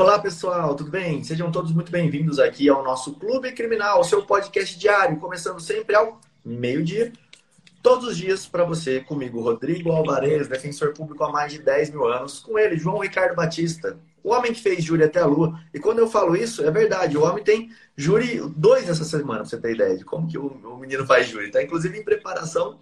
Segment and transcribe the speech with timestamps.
[0.00, 1.22] Olá, pessoal, tudo bem?
[1.22, 6.18] Sejam todos muito bem-vindos aqui ao nosso Clube Criminal, seu podcast diário, começando sempre ao
[6.42, 7.12] meio-dia,
[7.82, 12.08] todos os dias para você, comigo, Rodrigo Alvarez, defensor público há mais de 10 mil
[12.08, 15.60] anos, com ele, João Ricardo Batista, o homem que fez júri até a lua.
[15.74, 19.50] E quando eu falo isso, é verdade, o homem tem júri dois essa semana, pra
[19.50, 21.48] você ter ideia de como que o, menino faz júri.
[21.48, 22.78] Está inclusive em preparação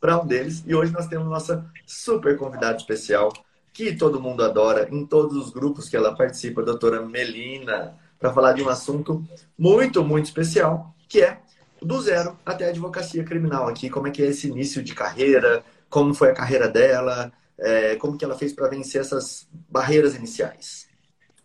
[0.00, 0.64] para um deles.
[0.66, 3.30] E hoje nós temos nossa super convidada especial,
[3.72, 8.32] que todo mundo adora, em todos os grupos que ela participa, a doutora Melina, para
[8.32, 9.24] falar de um assunto
[9.58, 11.38] muito, muito especial, que é
[11.80, 15.64] do zero até a advocacia criminal aqui, como é que é esse início de carreira,
[15.88, 20.86] como foi a carreira dela, é, como que ela fez para vencer essas barreiras iniciais.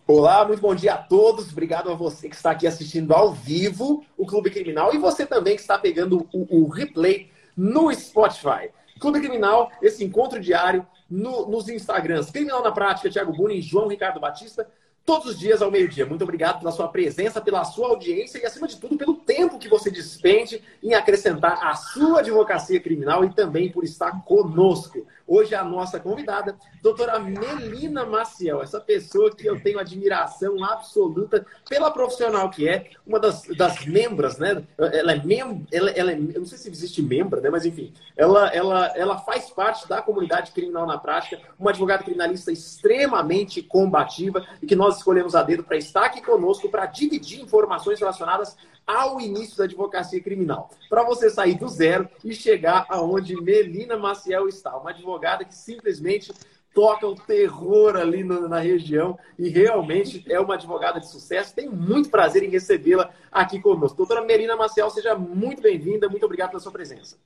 [0.05, 1.51] Olá, muito bom dia a todos.
[1.51, 5.55] Obrigado a você que está aqui assistindo ao vivo o Clube Criminal e você também
[5.55, 8.69] que está pegando o, o replay no Spotify.
[8.97, 12.31] Clube Criminal, esse encontro diário no, nos Instagrams.
[12.31, 14.69] Criminal na Prática, Thiago Buni e João Ricardo Batista,
[15.07, 16.05] todos os dias ao meio-dia.
[16.05, 19.69] Muito obrigado pela sua presença, pela sua audiência e, acima de tudo, pelo tempo que
[19.69, 25.07] você despende em acrescentar a sua advocacia criminal e também por estar conosco.
[25.25, 31.91] Hoje a nossa convidada, doutora Melina Maciel, essa pessoa que eu tenho admiração absoluta pela
[31.91, 34.63] profissional que é, uma das, das membros, né?
[34.77, 37.49] Ela é membro, ela, ela é, eu não sei se existe membro, né?
[37.49, 42.51] Mas enfim, ela, ela, ela faz parte da comunidade criminal na prática, uma advogada criminalista
[42.51, 47.99] extremamente combativa e que nós escolhemos a dedo para estar aqui conosco para dividir informações
[47.99, 50.69] relacionadas ao início da advocacia criminal.
[50.89, 54.75] Para você sair do zero e chegar aonde Melina Maciel está.
[54.77, 56.33] Uma advogada que simplesmente
[56.73, 61.55] toca o terror ali no, na região e realmente é uma advogada de sucesso.
[61.55, 63.97] Tenho muito prazer em recebê-la aqui conosco.
[63.97, 66.07] Doutora Melina Maciel, seja muito bem-vinda.
[66.07, 67.17] Muito obrigado pela sua presença.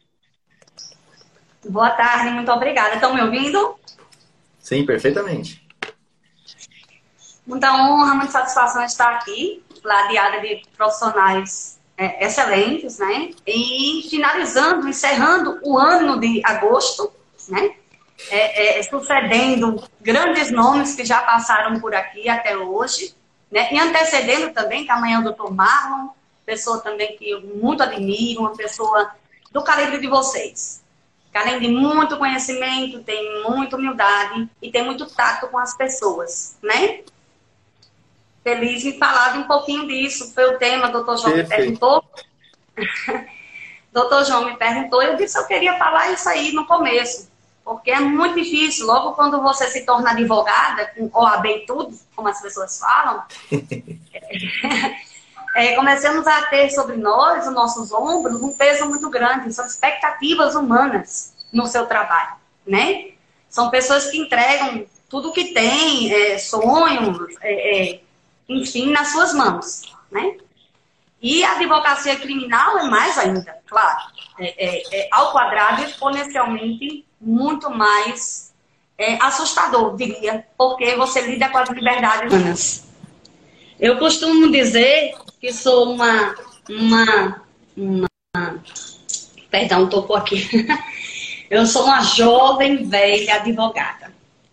[1.70, 2.96] Boa tarde, muito obrigada.
[2.96, 3.76] Estão me ouvindo?
[4.58, 5.61] Sim, perfeitamente.
[7.52, 13.32] Muita honra, muita satisfação estar aqui ladeada de profissionais é, excelentes, né?
[13.46, 17.12] E finalizando, encerrando o ano de agosto,
[17.50, 17.76] né?
[18.30, 23.14] É, é, sucedendo grandes nomes que já passaram por aqui até hoje,
[23.52, 23.68] né?
[23.70, 26.08] E antecedendo também, que amanhã é o doutor Marlon,
[26.46, 29.12] pessoa também que eu muito admiro, uma pessoa
[29.52, 30.82] do calibre de vocês.
[31.30, 36.58] Que além de muito conhecimento, tem muita humildade e tem muito tato com as pessoas,
[36.64, 37.02] né?
[38.44, 40.34] Feliz em falar um pouquinho disso.
[40.34, 41.50] Foi o tema, o doutor João Perfeito.
[41.50, 42.04] me perguntou.
[43.92, 47.30] doutor João me perguntou, eu disse que eu queria falar isso aí no começo,
[47.64, 48.86] porque é muito difícil.
[48.86, 53.24] Logo quando você se torna advogada, com OAB e tudo, como as pessoas falam,
[55.56, 59.54] é, começamos a ter sobre nós, os nossos ombros, um peso muito grande.
[59.54, 62.36] São expectativas humanas no seu trabalho,
[62.66, 63.12] né?
[63.50, 68.00] São pessoas que entregam tudo que tem, é, sonhos, é, é
[68.48, 70.38] enfim, nas suas mãos, né?
[71.22, 74.00] E a advocacia criminal é mais ainda, claro,
[74.40, 78.52] é, é, é ao quadrado exponencialmente muito mais
[78.98, 82.88] é, assustador, diria, porque você lida com as liberdades humanas.
[83.80, 86.36] Eu costumo dizer que sou uma,
[86.70, 87.42] uma,
[87.76, 88.08] uma
[89.50, 90.48] perdão, tocou aqui.
[91.50, 94.01] Eu sou uma jovem velha advogada.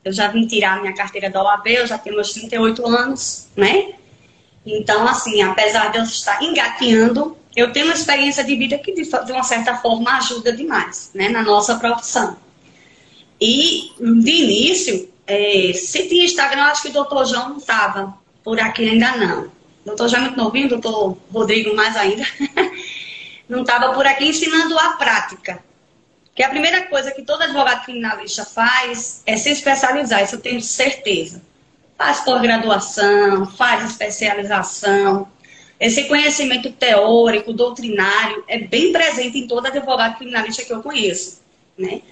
[0.08, 3.92] Eu já vim tirar minha carteira da OAB, eu já tenho meus 38 anos, né?
[4.64, 9.02] Então, assim, apesar de eu estar engateando, eu tenho uma experiência de vida que, de,
[9.32, 11.28] uma certa forma, ajuda demais, né?
[11.28, 12.38] Na nossa profissão.
[13.38, 18.58] E, de início, é, se tinha Instagram, acho que o doutor João não estava por
[18.58, 19.50] aqui ainda não.
[19.84, 22.24] Doutor João é muito novinho, doutor Rodrigo mais ainda.
[23.46, 25.62] não estava por aqui ensinando a prática.
[26.38, 30.60] Que a primeira coisa que todo advogado criminalista faz é se especializar, isso eu tenho
[30.60, 31.42] certeza.
[31.96, 35.26] Faz pós-graduação, faz especialização.
[35.80, 41.40] Esse conhecimento teórico, doutrinário, é bem presente em todo advogado criminalista que eu conheço,
[41.76, 42.02] né?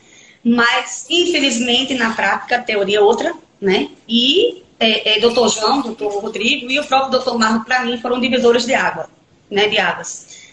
[0.43, 3.91] Mas, infelizmente, na prática, a teoria é outra, né?
[4.09, 8.19] E é, é, doutor João, doutor Rodrigo e o próprio doutor Marco, para mim, foram
[8.19, 9.09] divisores de água,
[9.49, 9.69] né?
[9.69, 10.49] De águas.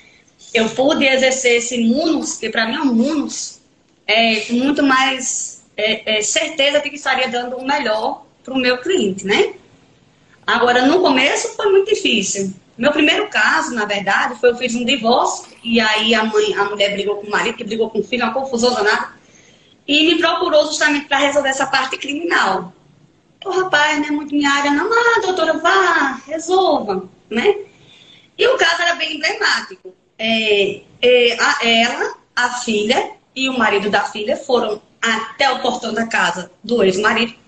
[0.54, 3.63] Eu pude exercer esse munus, que para mim é um munus,
[4.08, 8.58] é, com muito mais é, é, certeza de que estaria dando o melhor para o
[8.58, 9.54] meu cliente, né?
[10.46, 12.54] Agora, no começo foi muito difícil.
[12.78, 16.66] Meu primeiro caso, na verdade, foi eu fiz um divórcio e aí a mãe, a
[16.66, 19.14] mulher brigou com o marido, que brigou com o filho, uma confusão danada,
[19.88, 22.74] e me procurou justamente para resolver essa parte criminal.
[23.46, 27.56] O rapaz, né, muito minha área, não, ah, doutora, vá, resolva, né?
[28.38, 29.94] E o caso era bem emblemático.
[30.18, 35.94] É, é, a, ela, a filha e o marido da filha foram até o portão
[35.94, 37.44] da casa do ex-marido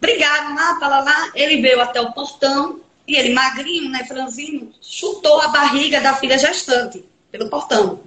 [0.00, 1.30] brigaram lá, para lá.
[1.34, 6.38] Ele veio até o portão e ele, magrinho, né, franzino, chutou a barriga da filha
[6.38, 8.00] gestante pelo portão.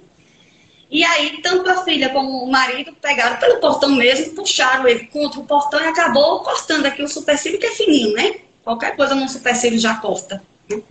[0.90, 5.40] E aí, tanto a filha como o marido pegaram pelo portão mesmo, puxaram ele contra
[5.40, 8.36] o portão e acabou cortando aqui o supercílio, que é fininho, né?
[8.62, 10.42] Qualquer coisa no supercílio já corta.
[10.68, 10.82] Né?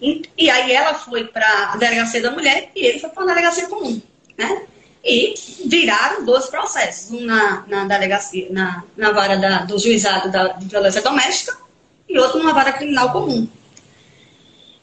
[0.00, 3.26] E, e, aí ela foi para a delegacia da mulher e ele foi para a
[3.26, 4.00] delegacia comum,
[4.36, 4.66] né?
[5.08, 5.34] E
[5.66, 10.66] viraram dois processos, um na, na delegacia, na, na vara da, do juizado da, de
[10.66, 11.56] violência doméstica
[12.08, 13.48] e outro numa vara criminal comum.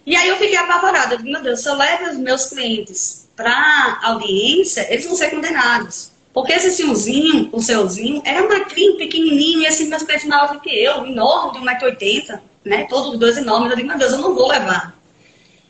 [0.05, 3.99] E aí eu fiquei apavorada, eu meu Deus, se eu levo os meus clientes para
[4.03, 6.13] audiência, eles vão ser condenados.
[6.33, 11.05] Porque esse senhorzinho, o seuzinho, era magrinho, pequenininho, e assim, meus pés maiores que eu,
[11.05, 12.85] enorme, de 1,80m, né?
[12.85, 13.69] Todos os dois enormes.
[13.69, 14.97] Eu digo, meu Deus, eu não vou levar.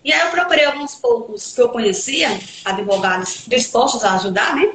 [0.03, 4.73] E aí eu procurei alguns poucos que eu conhecia, advogados dispostos a ajudar, né?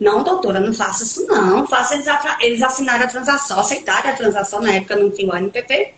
[0.00, 1.66] Não, doutora, não faça isso não.
[1.66, 2.06] Faça eles,
[2.40, 5.94] eles assinarem a transação, aceitarem a transação, na época não tinha o ANPP.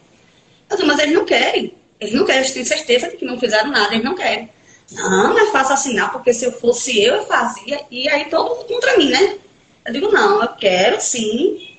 [0.68, 1.74] Eu disse, mas eles não querem.
[1.98, 4.50] Eles não querem, eles têm certeza de que não fizeram nada, eles não querem.
[4.92, 7.80] Não, é fácil assinar, porque se eu fosse eu, eu fazia.
[7.90, 9.38] E aí todo mundo contra mim, né?
[9.86, 11.74] Eu digo, não, eu quero sim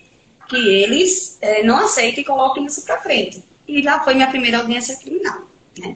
[0.50, 3.44] que eles é, não aceitem e coloquem isso para frente.
[3.68, 5.42] E lá foi minha primeira audiência criminal,
[5.78, 5.96] né?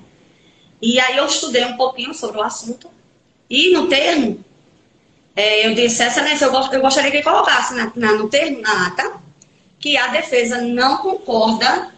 [0.81, 2.89] E aí eu estudei um pouquinho sobre o assunto.
[3.49, 4.43] E no termo,
[5.35, 9.13] é, eu disse, excelência, eu, eu gostaria que colocasse na, na, no termo, na ata,
[9.79, 11.91] que a defesa não concorda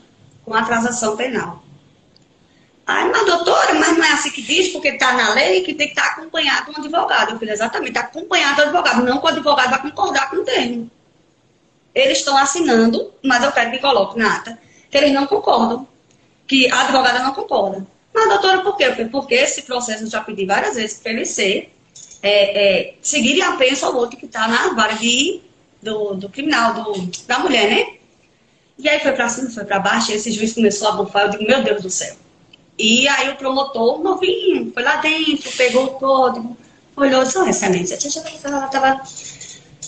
[0.44, 1.64] com a transação penal.
[2.86, 5.88] Ai, mas doutora, mas não é assim que diz, porque está na lei que tem
[5.88, 7.32] que estar tá acompanhado com um advogado.
[7.32, 10.92] Eu falei, exatamente, acompanhado do advogado, não que o advogado vai concordar com o termo.
[11.96, 14.60] Eles estão assinando, mas eu quero que coloque na ata
[14.90, 15.88] que eles não concordam,
[16.46, 17.88] que a advogada não concorda.
[18.14, 18.92] Mas, doutora, por quê?
[19.12, 21.74] Porque esse processo eu já pedi várias vezes para ele ser,
[22.22, 25.42] é, é, seguir a pensa ao outro que está na vara de,
[25.82, 27.98] do, do criminal, do, da mulher, né?
[28.78, 31.30] E aí foi para cima, foi para baixo, e esse juiz começou a bufar, eu
[31.32, 32.16] digo, meu Deus do céu.
[32.78, 36.58] E aí o promotor, novinho, foi lá dentro, pegou o código,
[36.96, 37.98] olhou só, excelência,
[38.44, 39.02] ela estava...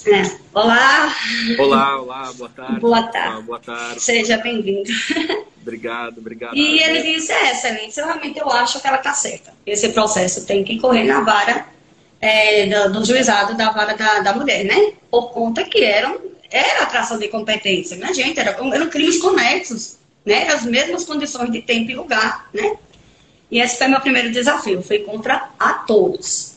[0.07, 0.21] É.
[0.53, 1.15] Olá.
[1.57, 2.79] Olá, olá, boa tarde.
[2.79, 3.33] Boa tarde.
[3.33, 3.99] Olá, boa tarde.
[3.99, 4.91] Seja bem-vindo.
[5.65, 6.55] Obrigado, obrigado.
[6.55, 9.53] E ele disse, é, excelência, realmente eu acho que ela está certa.
[9.65, 11.65] Esse processo tem que correr na vara
[12.21, 14.93] é, do, do, juizado da vara da, da mulher, né?
[15.09, 16.19] Por conta que eram,
[16.51, 18.39] era atração de competência, né, gente?
[18.39, 20.47] Era, eram crimes conexos né?
[20.47, 22.75] As mesmas condições de tempo e lugar, né?
[23.51, 26.55] E esse foi meu primeiro desafio, foi contra a todos.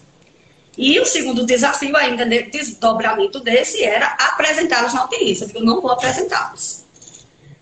[0.76, 5.44] E o segundo desafio, ainda de desdobramento desse, era apresentá-los na audiência.
[5.44, 6.84] Eu digo, não vou apresentá-los.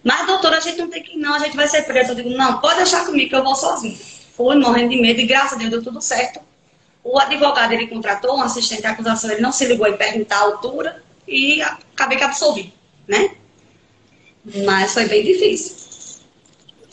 [0.07, 2.13] Mas, doutora, a gente não tem que ir, não, a gente vai ser preso.
[2.13, 3.99] Eu digo, não, pode deixar comigo que eu vou sozinho.
[4.37, 6.39] Fui morrendo de medo e graças a Deus deu tudo certo.
[7.03, 10.43] O advogado, ele contratou um assistente de acusação, ele não se ligou em perguntar a
[10.43, 12.73] altura e acabei que absolvi,
[13.09, 13.35] né?
[14.65, 15.75] Mas foi bem difícil.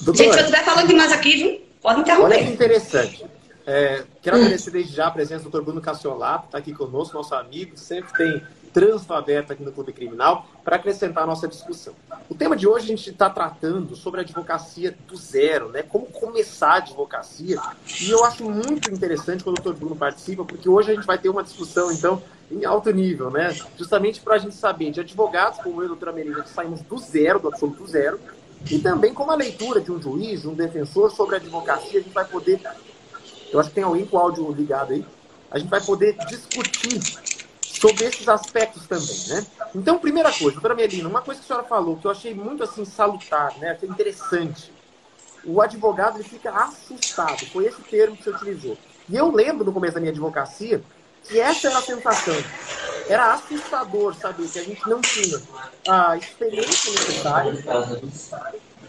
[0.01, 1.61] Doutora, Gente, se eu estiver falando demais aqui, viu?
[1.83, 2.35] Pode interromper.
[2.35, 3.25] Olha que interessante.
[3.67, 5.63] É, quero agradecer desde já a presença do Dr.
[5.63, 10.45] Bruno Cassiolato, está aqui conosco, nosso amigo, sempre tem trânsito aberto aqui no Clube Criminal,
[10.63, 11.93] para acrescentar a nossa discussão.
[12.27, 15.83] O tema de hoje a gente está tratando sobre a advocacia do zero, né?
[15.83, 17.61] Como começar a advocacia.
[18.01, 19.73] E eu acho muito interessante quando o Dr.
[19.77, 22.21] Bruno participa, porque hoje a gente vai ter uma discussão, então,
[22.51, 23.55] em alto nível, né?
[23.77, 26.81] Justamente para a gente saber de advogados como eu e a doutora Melina, que saímos
[26.81, 28.19] do zero, do absoluto zero,
[28.69, 32.13] e também com a leitura de um juiz, um defensor sobre a advocacia, a gente
[32.13, 32.61] vai poder.
[33.51, 35.05] Eu acho que tem alguém com o áudio ligado aí.
[35.51, 36.99] A gente vai poder discutir
[37.83, 39.45] sobre esses aspectos também, né?
[39.75, 42.63] Então, primeira coisa, doutora Melina, uma coisa que a senhora falou que eu achei muito
[42.63, 43.71] assim salutar, né?
[43.71, 44.71] Achei interessante.
[45.43, 47.45] O advogado ele fica assustado.
[47.47, 48.77] Foi esse termo que você utilizou.
[49.09, 50.81] E eu lembro no começo da minha advocacia
[51.27, 52.35] que essa era a sensação.
[53.09, 55.41] Era assustador saber que a gente não tinha
[55.89, 57.51] a experiência necessária.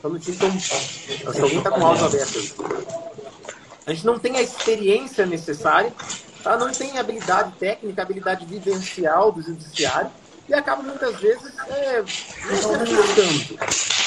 [0.04, 0.48] Não tinha.
[0.52, 1.84] Acho que alguém está com.
[3.86, 5.92] A gente não tem a experiência necessária,
[6.44, 6.56] tá?
[6.56, 10.10] não tem habilidade técnica, habilidade vivencial do judiciário
[10.48, 12.86] e acaba muitas vezes é, não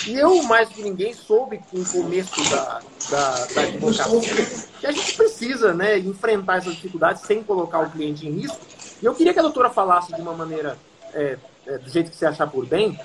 [0.07, 2.79] E eu, mais que ninguém, soube o começo da,
[3.09, 4.45] da, da advocacia
[4.79, 8.59] que a gente precisa né, enfrentar essas dificuldades sem colocar o cliente em risco.
[9.01, 10.77] E eu queria que a doutora falasse de uma maneira,
[11.13, 12.97] é, é, do jeito que você achar por bem,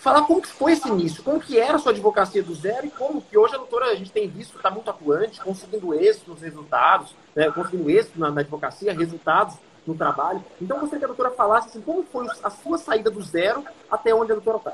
[0.00, 2.90] falar como que foi esse início, como que era a sua advocacia do zero e
[2.90, 6.40] como que hoje a doutora, a gente tem visto, está muito atuante, conseguindo êxito nos
[6.40, 10.42] resultados, né, conseguindo êxito na, na advocacia, resultados no trabalho.
[10.60, 13.62] Então, eu gostaria que a doutora falasse assim, como foi a sua saída do zero
[13.90, 14.72] até onde a doutora está.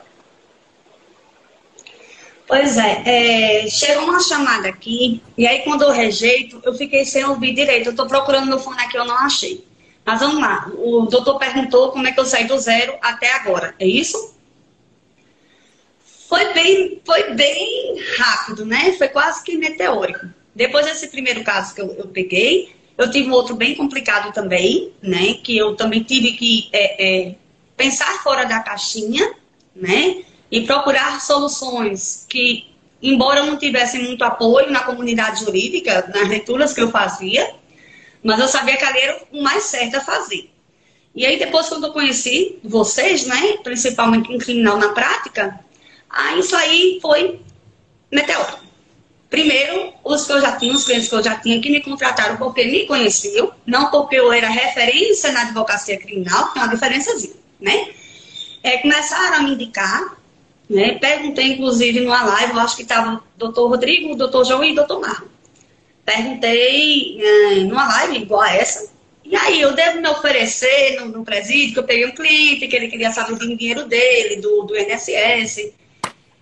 [2.47, 7.25] Pois é, é, chegou uma chamada aqui, e aí quando eu rejeito, eu fiquei sem
[7.25, 7.87] ouvir direito.
[7.87, 9.67] Eu estou procurando no fone aqui, eu não achei.
[10.05, 13.75] Mas vamos lá, o doutor perguntou como é que eu saí do zero até agora,
[13.81, 14.36] é isso?
[16.29, 18.93] Foi bem, foi bem rápido, né?
[18.93, 20.27] Foi quase que meteórico.
[20.55, 24.93] Depois desse primeiro caso que eu, eu peguei, eu tive um outro bem complicado também,
[25.03, 25.35] né?
[25.35, 27.35] Que eu também tive que é, é,
[27.77, 29.35] pensar fora da caixinha,
[29.75, 30.23] né?
[30.51, 36.81] E procurar soluções que, embora não tivesse muito apoio na comunidade jurídica, nas leituras que
[36.81, 37.55] eu fazia,
[38.23, 40.51] mas eu sabia que ali era o mais certo a fazer.
[41.15, 43.59] E aí, depois, quando eu conheci vocês, né?
[43.63, 45.61] Principalmente em criminal na prática,
[46.17, 47.41] aí isso aí foi
[48.11, 48.67] meteórico.
[49.29, 52.37] Primeiro, os que eu já tinha, os clientes que eu já tinha, que me contrataram
[52.37, 57.89] porque me conheciam, não porque eu era referência na advocacia criminal, tem uma diferençazinha, né?
[58.63, 60.17] É, começaram a me indicar,
[60.71, 60.95] né?
[60.95, 64.73] Perguntei, inclusive, numa live, eu acho que estava o doutor Rodrigo, o doutor João e
[64.73, 65.29] o doutor Marlon.
[66.05, 68.89] Perguntei é, numa live igual a essa,
[69.25, 72.77] e aí eu devo me oferecer no, no presídio, que eu peguei um cliente, que
[72.77, 75.73] ele queria saber do dinheiro dele, do, do INSS,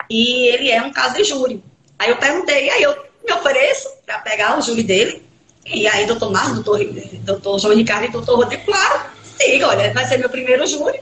[0.09, 1.63] e ele é um caso de júri.
[1.99, 2.95] Aí eu perguntei, aí eu
[3.25, 5.23] me ofereço para pegar o júri dele.
[5.67, 6.85] E aí, doutor Marcos, doutor,
[7.25, 9.07] doutor João Ricardo e doutor Rodrigo, claro,
[9.41, 11.01] sim, olha, vai ser meu primeiro júri,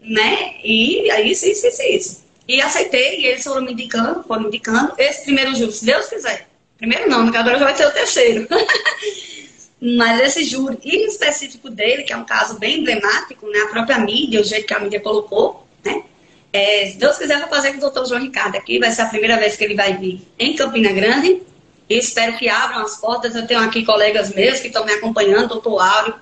[0.00, 0.54] né?
[0.64, 2.24] E aí, isso, isso, isso, isso.
[2.48, 4.94] E aceitei, e eles foram me indicando, foram me indicando.
[4.96, 6.48] Esse primeiro júri, se Deus quiser.
[6.78, 8.48] Primeiro não, porque agora já vai ser o terceiro.
[9.80, 13.60] Mas esse júri, em específico dele, que é um caso bem emblemático, né?
[13.60, 16.02] A própria mídia, o jeito que a mídia colocou, né?
[16.52, 18.78] É, se Deus quiser, vou fazer com o doutor João Ricardo aqui.
[18.78, 21.42] Vai ser a primeira vez que ele vai vir em Campina Grande.
[21.88, 23.34] E espero que abram as portas.
[23.34, 26.14] Eu tenho aqui colegas meus que estão me acompanhando, doutor Áureo,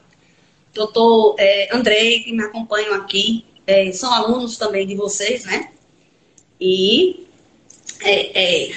[0.72, 3.44] doutor é, Andrei, que me acompanham aqui.
[3.66, 5.70] É, são alunos também de vocês, né?
[6.60, 7.26] E
[8.02, 8.70] é, é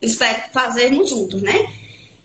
[0.00, 1.72] espero fazermos juntos, né?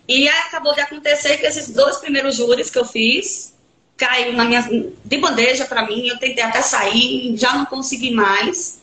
[0.07, 3.53] E acabou de acontecer que esses dois primeiros júris que eu fiz
[3.99, 4.61] caiu na minha,
[5.03, 6.07] de bandeja para mim.
[6.07, 8.81] Eu tentei até sair, já não consegui mais,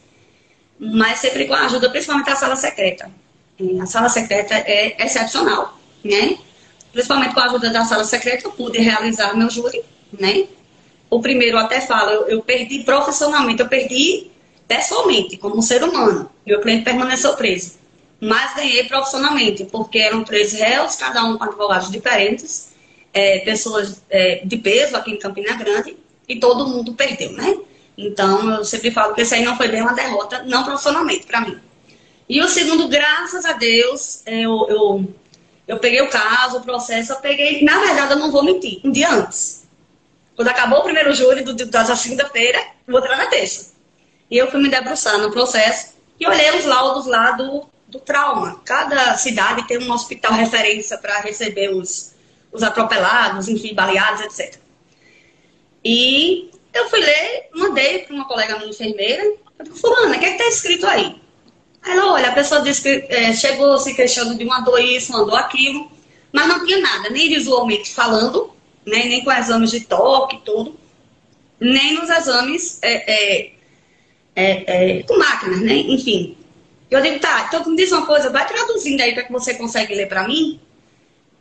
[0.79, 3.11] mas sempre com a ajuda, principalmente da sala secreta.
[3.81, 6.37] A sala secreta é excepcional, né?
[6.93, 9.83] Principalmente com a ajuda da sala secreta, eu pude realizar meu júri,
[10.13, 10.47] né?
[11.09, 14.31] O primeiro até fala, eu, eu perdi profissionalmente, eu perdi
[14.69, 16.31] pessoalmente, como um ser humano.
[16.47, 17.75] Meu cliente permaneceu preso.
[18.21, 22.76] Mas ganhei profissionalmente, porque eram três réus, cada um com advogados diferentes
[23.17, 25.97] é, pessoas é, de peso aqui em Campina Grande
[26.29, 27.57] e todo mundo perdeu, né?
[27.97, 31.41] Então, eu sempre falo que isso aí não foi bem uma derrota, não profissionalmente, para
[31.41, 31.59] mim.
[32.29, 35.15] E o segundo, graças a Deus, eu, eu,
[35.67, 37.63] eu peguei o caso, o processo, eu peguei.
[37.63, 39.67] Na verdade, eu não vou mentir, um dia antes.
[40.35, 43.73] Quando acabou o primeiro júri do, da segunda-feira, outro era na terça.
[44.31, 48.61] E eu fui me debruçar no processo e olhei os laudos lá do, do trauma.
[48.63, 52.16] Cada cidade tem um hospital referência para receber os,
[52.57, 54.59] os atropelados, enfim, baleados, etc.
[55.85, 60.25] E eu fui ler, mandei para uma colega minha enfermeira, eu digo, fulana, o que
[60.25, 61.17] é está escrito aí?
[61.85, 65.25] Ela, olha, a pessoa disse que é, chegou se queixando de uma dor isso, uma
[65.25, 65.91] dor aquilo,
[66.33, 68.51] mas não tinha nada, nem visualmente falando,
[68.85, 70.77] né, nem com exames de toque, tudo,
[71.61, 73.53] nem nos exames é
[75.07, 76.37] com máquinas, né, enfim.
[76.91, 79.95] Eu digo, tá, então me diz uma coisa, vai traduzindo aí para que você consegue
[79.95, 80.61] ler para mim,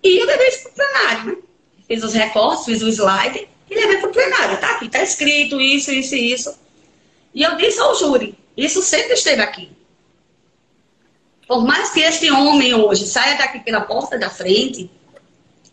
[0.05, 1.37] e eu levei isso para o plenário, né?
[1.87, 4.57] Fiz os recortes, fiz o slide e levei para o plenário.
[4.57, 6.59] Tá aqui, tá escrito isso, isso e isso.
[7.33, 9.71] E eu disse ao júri, isso sempre esteve aqui.
[11.47, 14.89] Por mais que este homem hoje saia daqui pela porta da frente,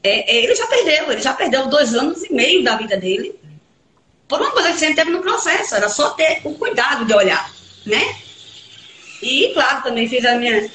[0.03, 3.39] é, é, ele já perdeu, ele já perdeu dois anos e meio da vida dele
[4.33, 7.53] por uma coisa que sempre teve no processo, era só ter o cuidado de olhar,
[7.85, 8.17] né?
[9.23, 10.71] E, claro, também fiz a minha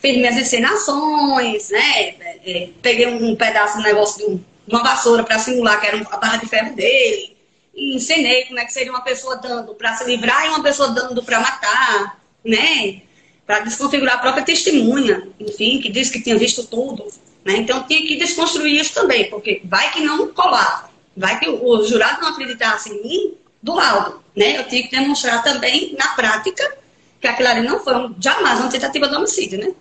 [0.00, 2.14] fiz minhas encenações, né?
[2.44, 6.38] É, peguei um pedaço do negócio de uma vassoura para simular que era a barra
[6.38, 7.36] de ferro dele.
[7.74, 10.88] E ensinei como é que seria uma pessoa dando para se livrar e uma pessoa
[10.88, 13.02] dando para matar, né?
[13.46, 17.06] Para desconfigurar a própria testemunha, enfim, que disse que tinha visto tudo.
[17.44, 17.56] Né?
[17.56, 20.90] Então tinha que desconstruir isso também, porque vai que não colava.
[21.16, 24.22] Vai que o jurado não acreditasse em mim do laudo.
[24.36, 24.58] Né?
[24.58, 26.78] Eu tinha que demonstrar também na prática
[27.20, 29.74] que aquilo ali não foi um, jamais uma tentativa de homicídio, né?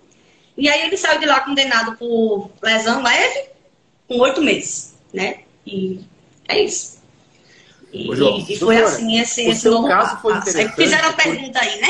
[0.60, 3.50] E aí ele saiu de lá condenado por lesão leve,
[4.08, 5.40] com oito meses, né?
[5.66, 6.02] E
[6.48, 7.00] é isso.
[7.94, 11.82] E, João, e foi assim esse, esse novo caso foi Aí fizeram a pergunta aí,
[11.82, 11.88] né?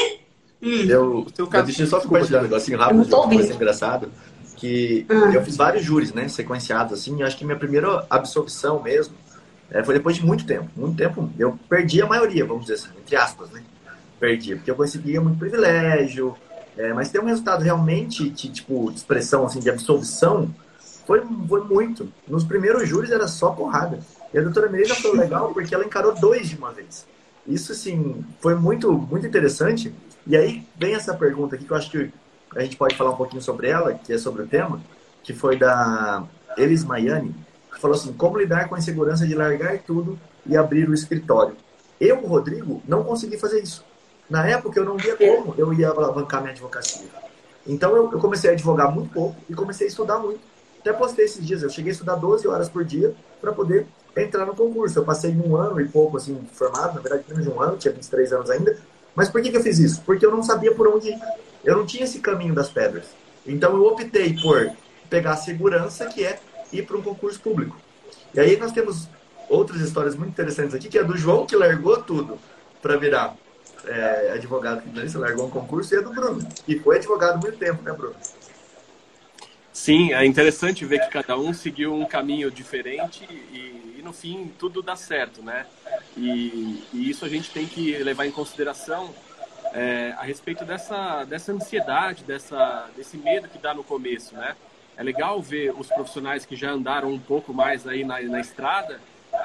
[0.61, 0.85] Hum.
[0.87, 4.11] Eu, eu, caso, deixa eu só compartilhar um negocinho rápido, que foi engraçado.
[4.55, 5.31] Que ah.
[5.33, 6.27] eu fiz vários júris, né?
[6.27, 7.19] Sequenciados, assim.
[7.19, 9.15] Eu acho que minha primeira absorção mesmo
[9.71, 10.69] é, foi depois de muito tempo.
[10.75, 13.63] Muito tempo, eu perdi a maioria, vamos dizer assim, entre aspas, né?
[14.19, 16.35] Perdi, porque eu conseguia muito privilégio,
[16.79, 20.49] é, mas ter um resultado realmente de, tipo, de expressão, assim, de absolvição,
[21.05, 22.09] foi, foi muito.
[22.25, 23.99] Nos primeiros júris era só porrada.
[24.33, 27.05] E a doutora Melissa foi legal porque ela encarou dois de uma vez.
[27.45, 29.93] Isso, assim, foi muito, muito interessante.
[30.25, 32.09] E aí vem essa pergunta aqui que eu acho que
[32.55, 34.81] a gente pode falar um pouquinho sobre ela, que é sobre o tema,
[35.21, 36.23] que foi da
[36.57, 37.35] Elis Maiani,
[37.73, 41.57] que falou assim: como lidar com a insegurança de largar tudo e abrir o escritório?
[41.99, 43.83] Eu, Rodrigo, não consegui fazer isso.
[44.29, 47.07] Na época, eu não via como eu ia alavancar minha advocacia.
[47.65, 50.39] Então, eu, eu comecei a advogar muito pouco e comecei a estudar muito.
[50.79, 54.45] Até postei esses dias, eu cheguei a estudar 12 horas por dia para poder entrar
[54.45, 54.99] no concurso.
[54.99, 57.93] Eu passei um ano e pouco, assim, formado, na verdade, menos de um ano, tinha
[57.93, 58.77] 23 anos ainda.
[59.15, 60.01] Mas por que, que eu fiz isso?
[60.05, 61.19] Porque eu não sabia por onde ir.
[61.65, 63.05] Eu não tinha esse caminho das pedras.
[63.45, 64.71] Então, eu optei por
[65.09, 66.39] pegar a segurança, que é
[66.71, 67.75] ir para um concurso público.
[68.33, 69.09] E aí nós temos
[69.49, 72.37] outras histórias muito interessantes aqui, que é do João, que largou tudo
[72.81, 73.35] para virar
[73.89, 77.81] é, advogado criminalista, largou um concurso, e é do Bruno, que foi advogado muito tempo,
[77.81, 78.15] né, Bruno?
[79.73, 84.51] Sim, é interessante ver que cada um seguiu um caminho diferente e, e no fim
[84.59, 85.65] tudo dá certo, né?
[86.17, 89.13] E, e, isso a gente tem que levar em consideração
[89.73, 94.55] é, a respeito dessa, dessa ansiedade, dessa, desse medo que dá no começo, né?
[94.97, 98.99] É legal ver os profissionais que já andaram um pouco mais aí na, na estrada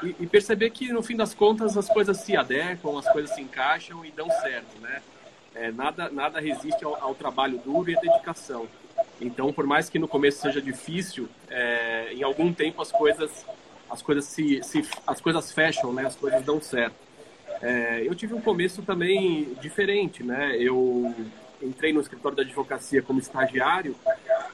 [0.06, 3.40] e, e, perceber que no fim das contas as coisas se adequam, as coisas se
[3.40, 5.02] encaixam e dão certo, né?
[5.54, 8.66] É, nada, nada resiste ao, ao, trabalho duro e à dedicação.
[9.20, 13.46] Então, por mais que no começo seja difícil, é, em algum tempo as coisas,
[13.88, 16.06] as coisas se, se, as coisas fecham, né?
[16.06, 16.96] As coisas dão certo.
[17.62, 20.56] É, eu tive um começo também diferente, né?
[20.58, 21.14] Eu
[21.62, 23.96] entrei no escritório da advocacia como estagiário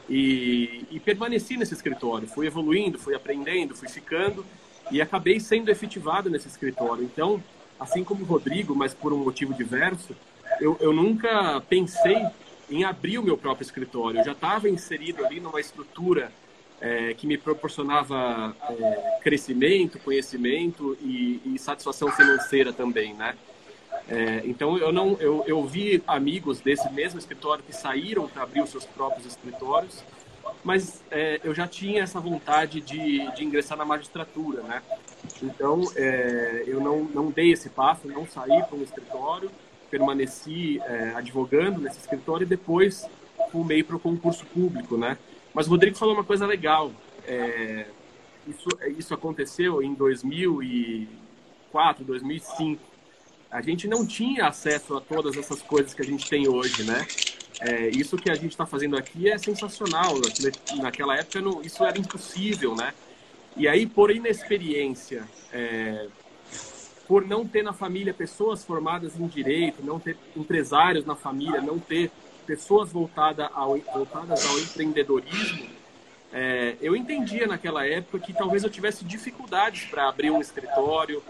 [0.09, 2.29] e, e permaneci nesse escritório.
[2.29, 4.45] Fui evoluindo, fui aprendendo, fui ficando
[4.91, 7.05] e acabei sendo efetivado nesse escritório.
[7.05, 7.43] Então,
[7.79, 10.15] assim como o Rodrigo, mas por um motivo diverso,
[10.61, 12.27] eu, eu nunca pensei
[12.71, 14.21] em abrir o meu próprio escritório.
[14.21, 16.33] Eu já estava inserido ali numa estrutura
[16.81, 23.37] é, que me proporcionava é, crescimento, conhecimento e, e, satisfação financeira também, né?
[24.09, 28.63] É, então eu não eu, eu vi amigos desse mesmo escritório que saíram para abrir
[28.63, 30.03] os seus próprios escritórios
[30.63, 34.83] mas é, eu já tinha essa vontade de, de ingressar na magistratura, né?
[35.43, 39.51] Então, é, eu não, não dei esse passo, não saí para um escritório,
[39.91, 43.09] permaneci é, advogando nesse escritório e depois
[43.51, 45.19] fumei para o concurso público, né?
[45.53, 46.93] Mas o Rodrigo falou uma coisa legal.
[47.27, 47.87] É,
[48.47, 52.81] isso, isso aconteceu em 2004, 2005.
[53.51, 57.05] A gente não tinha acesso a todas essas coisas que a gente tem hoje, né?
[57.61, 60.15] É, isso que a gente está fazendo aqui é sensacional.
[60.77, 62.95] Naquela época não, isso era impossível, né?
[63.57, 66.07] E aí, por inexperiência, é,
[67.07, 71.79] por não ter na família pessoas formadas em direito, não ter empresários na família, não
[71.79, 72.11] ter
[72.47, 75.80] pessoas voltada ao, voltadas ao empreendedorismo,
[76.33, 81.23] é, eu entendia naquela época que talvez eu tivesse dificuldades para abrir um escritório,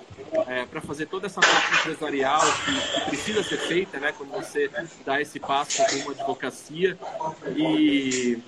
[0.46, 4.70] é, para fazer toda essa parte empresarial que, que, precisa ser feita, né, quando você
[5.04, 6.98] dá esse passo com uma advocacia.
[7.56, 8.38] E,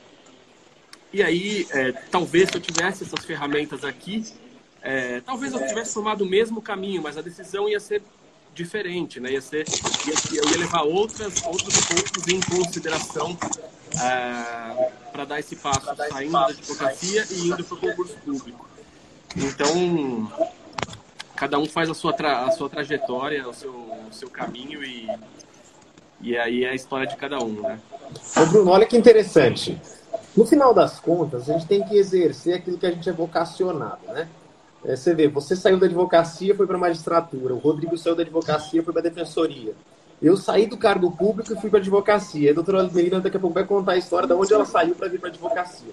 [1.10, 4.22] e aí, é, talvez se eu tivesse essas ferramentas aqui,
[4.82, 8.02] é, talvez eu tivesse tomado o mesmo caminho, mas a decisão ia ser
[8.54, 9.32] diferente, né?
[9.32, 9.64] Ia ser,
[10.06, 13.38] ia, eu ia levar outras, outros pontos em consideração
[14.00, 18.68] é, para dar esse passo, saindo da advocacia e indo para o concurso público.
[19.36, 20.32] Então,
[21.36, 25.08] cada um faz a sua, a sua trajetória, o seu, o seu caminho e,
[26.20, 27.80] e aí é a história de cada um, né?
[28.36, 29.80] Ô Bruno, olha que interessante.
[30.36, 34.06] No final das contas, a gente tem que exercer aquilo que a gente é vocacionado,
[34.08, 34.28] né?
[34.84, 37.54] É, você vê, você saiu da advocacia, foi para a magistratura.
[37.54, 39.74] O Rodrigo saiu da advocacia, foi para a defensoria.
[40.22, 42.52] Eu saí do cargo público e fui para a advocacia.
[42.52, 45.08] A doutora Melina daqui a pouco vai contar a história de onde ela saiu para
[45.08, 45.92] vir para a advocacia.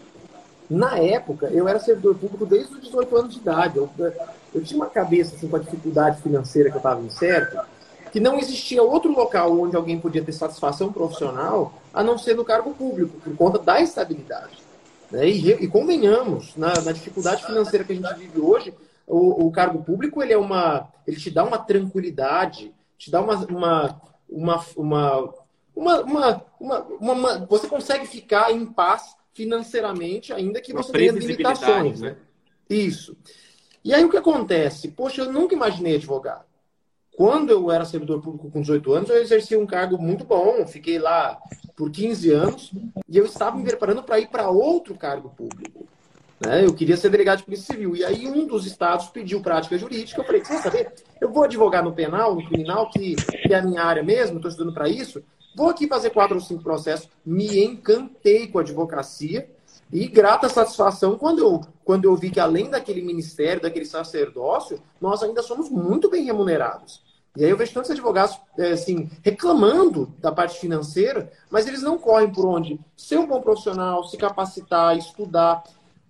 [0.69, 3.77] Na época, eu era servidor público desde os 18 anos de idade.
[3.77, 3.89] Eu,
[4.53, 7.57] eu tinha uma cabeça assim, com a dificuldade financeira que eu estava incerto,
[8.11, 12.45] que não existia outro local onde alguém podia ter satisfação profissional a não ser no
[12.45, 14.59] cargo público, por conta da estabilidade.
[15.11, 15.27] Né?
[15.27, 18.73] E, e, convenhamos, na, na, dificuldade financeira que a gente vive hoje,
[19.07, 23.35] o, o, cargo público ele é uma, ele te dá uma tranquilidade, te dá uma,
[23.47, 25.33] uma, uma, uma,
[25.75, 32.15] uma, uma, uma, você consegue ficar em paz financeiramente, ainda que você tenha limitações, né?
[32.69, 33.17] Isso.
[33.83, 34.89] E aí o que acontece?
[34.89, 36.45] Poxa, eu nunca imaginei advogado.
[37.15, 40.99] Quando eu era servidor público com 18 anos, eu exerci um cargo muito bom, fiquei
[40.99, 41.37] lá
[41.75, 42.71] por 15 anos
[43.07, 45.87] e eu estava me preparando para ir para outro cargo público.
[46.39, 46.65] Né?
[46.65, 47.95] Eu queria ser delegado de polícia civil.
[47.95, 50.21] E aí um dos estados pediu prática jurídica.
[50.21, 50.93] Eu falei, você saber?
[51.19, 54.49] Eu vou advogar no penal, no criminal, que, que é a minha área mesmo, estou
[54.49, 55.21] estudando para isso.
[55.55, 57.09] Vou aqui fazer quatro ou cinco processos.
[57.25, 59.49] Me encantei com a advocacia
[59.91, 65.23] e grata satisfação quando eu, quando eu vi que além daquele ministério, daquele sacerdócio, nós
[65.23, 67.01] ainda somos muito bem remunerados.
[67.35, 71.97] E aí eu vejo tantos advogados é, assim, reclamando da parte financeira, mas eles não
[71.97, 75.63] correm por onde ser um bom profissional, se capacitar, estudar,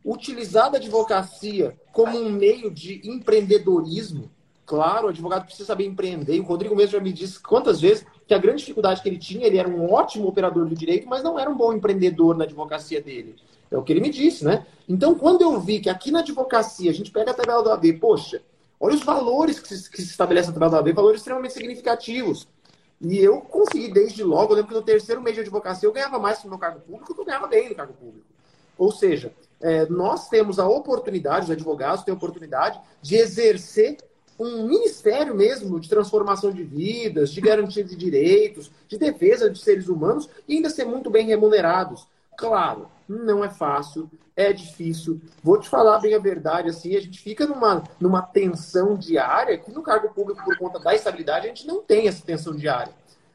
[0.04, 4.30] utilizar a advocacia como um meio de empreendedorismo.
[4.66, 6.36] Claro, o advogado precisa saber empreender.
[6.36, 9.18] E o Rodrigo mesmo já me disse quantas vezes que a grande dificuldade que ele
[9.18, 12.44] tinha, ele era um ótimo operador do direito, mas não era um bom empreendedor na
[12.44, 13.36] advocacia dele.
[13.72, 14.66] É o que ele me disse, né?
[14.88, 17.94] Então, quando eu vi que aqui na advocacia a gente pega a tabela do AB,
[17.94, 18.42] poxa,
[18.80, 22.48] olha os valores que se, que se estabelece na tabela do AB, valores extremamente significativos.
[23.02, 26.20] E eu consegui desde logo, eu lembro que no terceiro mês de advocacia eu ganhava
[26.20, 28.26] mais no meu cargo público do que eu ganhava bem no cargo público.
[28.78, 33.98] Ou seja, é, nós temos a oportunidade, os advogados têm a oportunidade de exercer
[34.40, 39.90] um ministério mesmo de transformação de vidas, de garantia de direitos, de defesa de seres
[39.90, 42.08] humanos e ainda ser muito bem remunerados.
[42.38, 45.20] Claro, não é fácil, é difícil.
[45.44, 49.72] Vou te falar bem a verdade, assim, a gente fica numa, numa tensão diária que
[49.74, 52.94] no cargo público, por conta da estabilidade, a gente não tem essa tensão diária.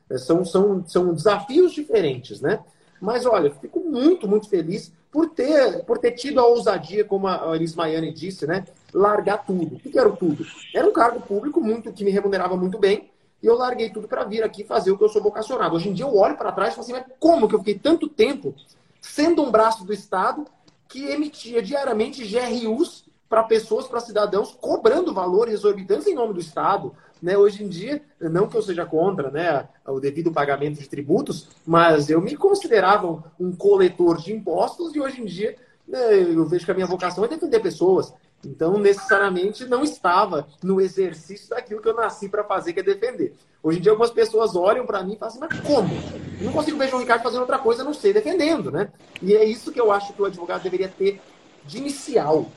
[0.08, 2.60] É, são, são, são desafios diferentes, né?
[2.98, 7.54] Mas olha, fico muito, muito feliz por ter, por ter tido a ousadia, como a
[7.54, 8.66] Elis Maiane disse, né?
[8.92, 9.76] Largar tudo.
[9.76, 10.44] O que era tudo?
[10.74, 14.24] Era um cargo público muito que me remunerava muito bem, e eu larguei tudo para
[14.24, 15.76] vir aqui fazer o que eu sou vocacionado.
[15.76, 17.78] Hoje em dia eu olho para trás e falo assim, mas como que eu fiquei
[17.78, 18.56] tanto tempo
[19.00, 20.46] sendo um braço do Estado
[20.88, 26.92] que emitia diariamente GRUs para pessoas, para cidadãos, cobrando valores exorbitantes em nome do Estado.
[27.24, 27.38] Né?
[27.38, 32.10] Hoje em dia, não que eu seja contra né, o devido pagamento de tributos, mas
[32.10, 35.56] eu me considerava um coletor de impostos e hoje em dia
[35.88, 38.12] né, eu vejo que a minha vocação é defender pessoas.
[38.44, 43.32] Então, necessariamente, não estava no exercício daquilo que eu nasci para fazer, que é defender.
[43.62, 45.94] Hoje em dia, algumas pessoas olham para mim e falam assim, mas como?
[46.38, 48.90] Eu não consigo ver João Ricardo fazendo outra coisa, não sei, defendendo, né?
[49.22, 51.22] E é isso que eu acho que o advogado deveria ter
[51.64, 52.48] de inicial.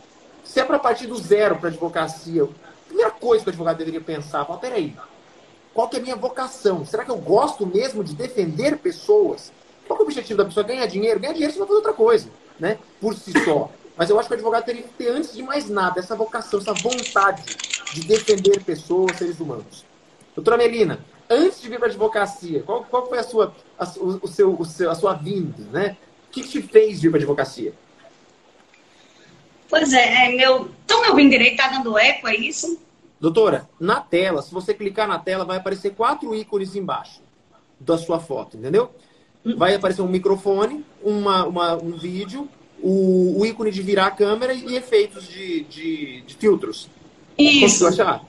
[0.43, 2.49] Se é para partir do zero para advocacia,
[2.87, 4.95] primeira coisa que o advogado deveria pensar, fala, peraí,
[5.73, 6.85] qual que é a minha vocação?
[6.85, 9.51] Será que eu gosto mesmo de defender pessoas?
[9.87, 10.65] Qual é o objetivo da pessoa?
[10.65, 11.19] Ganhar dinheiro?
[11.19, 12.79] Ganhar dinheiro você vai fazer outra coisa, né?
[12.99, 13.69] Por si só.
[13.95, 16.59] Mas eu acho que o advogado teria que ter, antes de mais nada, essa vocação,
[16.59, 17.43] essa vontade
[17.93, 19.85] de defender pessoas, seres humanos.
[20.35, 24.27] Doutora Melina, antes de vir para a advocacia, qual, qual foi a sua, a, o
[24.27, 25.97] seu, o seu, a sua vinda, né?
[26.27, 27.73] O que te fez vir para a advocacia?
[29.69, 30.69] Pois é, é meu.
[30.85, 32.79] Então meu bem direito tá dando eco, é isso?
[33.19, 37.21] Doutora, na tela, se você clicar na tela, vai aparecer quatro ícones embaixo
[37.79, 38.91] da sua foto, entendeu?
[39.45, 39.55] Hum.
[39.57, 42.47] Vai aparecer um microfone, uma, uma um vídeo,
[42.81, 46.89] o, o, ícone de virar a câmera e efeitos de, de, de filtros.
[47.37, 47.87] Isso.
[47.87, 48.23] achar?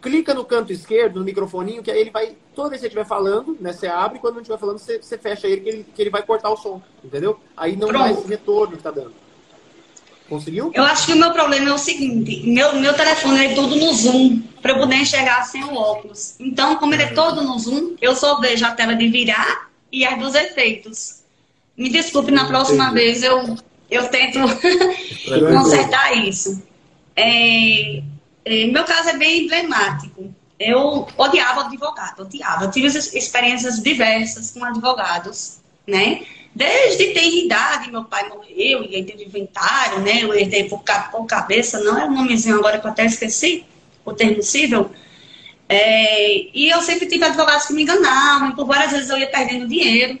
[0.00, 2.36] Clica no canto esquerdo, no microfoninho, que aí ele vai.
[2.54, 5.00] Toda vez que você estiver falando, né, você abre, e quando não estiver falando, você,
[5.00, 7.38] você fecha ele que, ele, que ele vai cortar o som, entendeu?
[7.56, 8.02] Aí não Pronto.
[8.02, 9.21] dá esse retorno que tá dando.
[10.32, 10.70] Conseguiu?
[10.72, 13.92] Eu acho que o meu problema é o seguinte: meu, meu telefone é todo no
[13.92, 16.36] zoom, para eu poder enxergar sem o óculos.
[16.40, 20.06] Então, como ele é todo no zoom, eu só vejo a tela de virar e
[20.06, 21.20] as dos efeitos.
[21.76, 22.94] Me desculpe, na próxima Entendi.
[22.94, 23.58] vez eu
[23.90, 24.38] eu tento
[25.52, 26.62] consertar isso.
[27.14, 28.02] É,
[28.46, 30.34] é, meu caso é bem emblemático.
[30.58, 32.64] Eu odiava advogado, odiava.
[32.64, 36.22] Eu tive experiências diversas com advogados, né?
[36.54, 40.22] Desde ter idade, meu pai morreu, e aí teve inventário, né?
[40.22, 43.64] Eu herdei por, por cabeça, não é o nomezinho agora que eu até esqueci,
[44.04, 44.90] o termo cível.
[45.66, 49.30] É, e eu sempre tive advogados que me enganavam, e por várias vezes eu ia
[49.30, 50.18] perdendo dinheiro.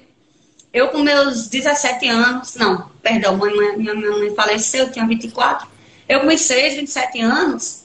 [0.72, 5.68] Eu, com meus 17 anos, não, perdão, minha, minha mãe faleceu, eu tinha 24.
[6.08, 7.84] Eu, com 26, 27 anos,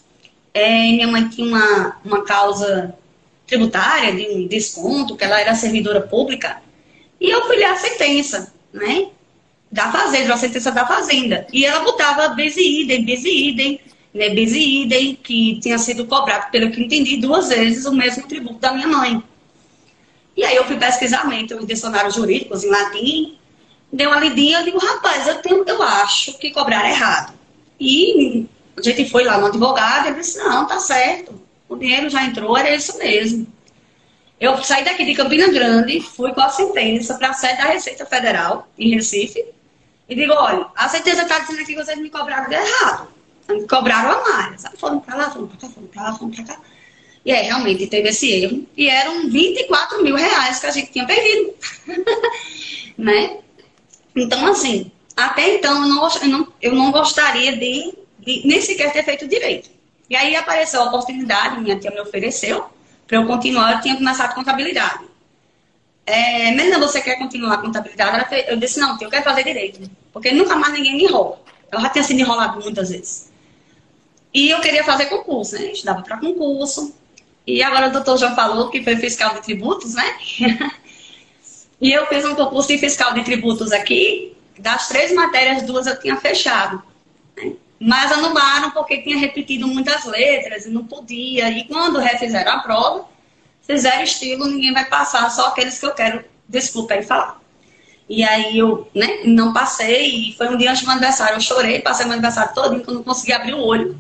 [0.54, 2.96] é, minha mãe tinha uma, uma causa
[3.46, 6.62] tributária de um desconto, que ela era servidora pública,
[7.20, 9.08] e eu fui ler a sentença, né?
[9.72, 11.48] Da fazenda, a sentença da fazenda.
[11.52, 13.80] E ela botava base idem, base idem,
[14.14, 14.30] né?
[14.30, 18.74] Base idem, que tinha sido cobrado, pelo que entendi, duas vezes o mesmo tributo da
[18.74, 19.22] minha mãe.
[20.36, 23.38] E aí eu fui pesquisar em dicionários jurídicos em latim,
[23.92, 27.34] dei uma lidinha, eu digo, rapaz, eu, tenho, eu acho que cobrar errado.
[27.80, 28.46] E
[28.78, 32.56] a gente foi lá no advogado, ele disse, não, tá certo, o dinheiro já entrou,
[32.56, 33.48] era isso mesmo.
[34.40, 38.06] Eu saí daqui de Campina Grande, fui com a sentença para a sede da Receita
[38.06, 39.44] Federal, em Recife,
[40.08, 43.08] e digo, olha, a sentença está dizendo aqui que vocês me cobraram de errado.
[43.50, 44.64] Me cobraram a mais.
[44.78, 46.60] Foram para lá, foram para cá, foram para lá, foram para cá.
[47.26, 48.66] E aí, realmente, teve esse erro.
[48.78, 51.54] E eram 24 mil reais que a gente tinha perdido.
[52.98, 53.38] né?
[54.16, 58.94] Então, assim, até então eu não, eu não, eu não gostaria de, de, nem sequer
[58.94, 59.70] ter feito direito.
[60.10, 62.66] E aí apareceu a oportunidade, minha tia me ofereceu,
[63.08, 65.06] para eu continuar, eu tinha começado contabilidade.
[66.06, 68.28] É, Menina, você quer continuar contabilidade?
[68.48, 69.90] Eu disse, não, eu quero fazer direito.
[70.12, 71.42] Porque nunca mais ninguém me enrola.
[71.72, 73.32] Eu já tinha sido enrolado muitas vezes.
[74.34, 75.68] E eu queria fazer concurso, né?
[75.68, 76.94] Eu estudava para concurso.
[77.46, 80.18] E agora o doutor já falou que foi fiscal de tributos, né?
[81.80, 84.36] e eu fiz um concurso de fiscal de tributos aqui.
[84.60, 86.82] Das três matérias, duas eu tinha fechado.
[87.36, 87.54] Né?
[87.80, 91.50] Mas anularam porque tinha repetido muitas letras e não podia.
[91.50, 93.06] E quando refizeram a prova,
[93.62, 97.40] fizeram estilo, ninguém vai passar, só aqueles que eu quero, desculpa aí falar.
[98.10, 101.42] E aí eu né, não passei, e foi um dia antes do meu aniversário, eu
[101.42, 104.00] chorei, passei meu aniversário todo, que eu não consegui abrir o olho.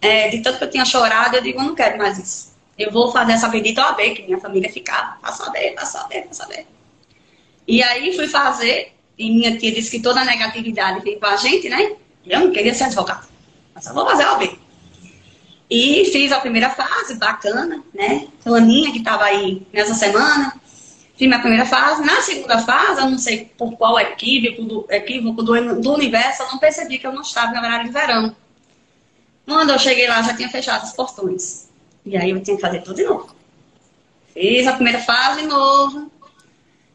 [0.00, 2.52] É, de tanto que eu tinha chorado, eu digo, eu não quero mais isso.
[2.76, 6.44] Eu vou fazer essa bendita OAB, que minha família ficava, passa OAB, passa OAB, passa
[6.44, 6.66] OAB.
[7.66, 11.36] E aí fui fazer, e minha tia disse que toda a negatividade vem com a
[11.36, 11.92] gente, né?
[12.28, 13.26] Eu não queria ser advogada,
[13.74, 14.58] mas eu vou fazer OAB.
[15.70, 18.26] E fiz a primeira fase, bacana, né?
[18.46, 20.54] Aninha, que estava aí nessa semana,
[21.18, 22.04] Fiz minha primeira fase.
[22.04, 26.46] Na segunda fase, eu não sei por qual equívoco do, equívoco do, do universo, eu
[26.46, 28.36] não percebi que eu não estava na horário de verão.
[29.44, 31.68] Quando eu cheguei lá, já tinha fechado os portões.
[32.06, 33.34] E aí eu tinha que fazer tudo de novo.
[34.32, 36.12] Fiz a primeira fase de novo.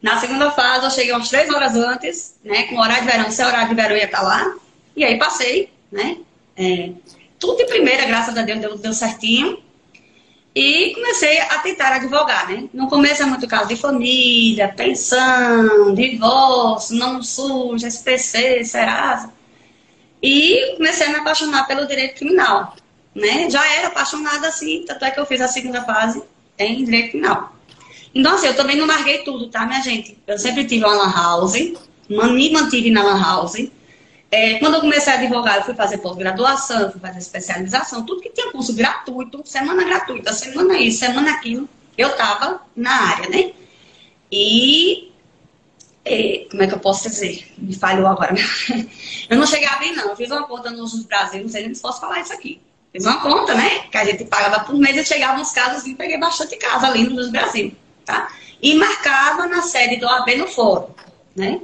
[0.00, 2.62] Na segunda fase, eu cheguei umas três horas antes, né?
[2.64, 4.54] Com horário de verão, se é horário de verão, ia estar lá.
[4.96, 6.18] E aí passei, né?
[6.56, 6.90] É,
[7.38, 9.58] tudo de primeira, graças a Deus, deu, deu certinho.
[10.54, 12.68] E comecei a tentar advogar, né?
[12.72, 19.32] No começo é muito caso de família, pensão, divórcio, não suja, SPC, Serasa.
[20.22, 22.76] E comecei a me apaixonar pelo direito criminal,
[23.14, 23.50] né?
[23.50, 26.22] Já era apaixonada assim, tanto é que eu fiz a segunda fase
[26.56, 27.52] em direito criminal.
[28.14, 30.16] Então, assim, eu também não larguei tudo, tá, minha gente?
[30.24, 31.74] Eu sempre tive uma lan house,
[32.08, 33.68] me mantive na lan house,
[34.30, 38.30] é, quando eu comecei a advogar, eu fui fazer pós-graduação, fui fazer especialização, tudo que
[38.30, 43.52] tinha curso gratuito, semana gratuita, semana isso, semana aquilo, eu estava na área, né?
[44.30, 45.12] E
[46.50, 47.52] como é que eu posso dizer?
[47.56, 48.34] Me falhou agora.
[49.28, 50.10] eu não cheguei a abrir, não.
[50.10, 52.60] Eu fiz uma conta no Brasil, não sei nem se posso falar isso aqui.
[52.92, 53.80] Fiz uma conta, né?
[53.90, 57.04] Que a gente pagava por mês e chegava nos casos e peguei bastante casa ali
[57.04, 58.28] no Brasil, tá?
[58.62, 60.90] E marcava na sede do AB no fórum,
[61.34, 61.60] né?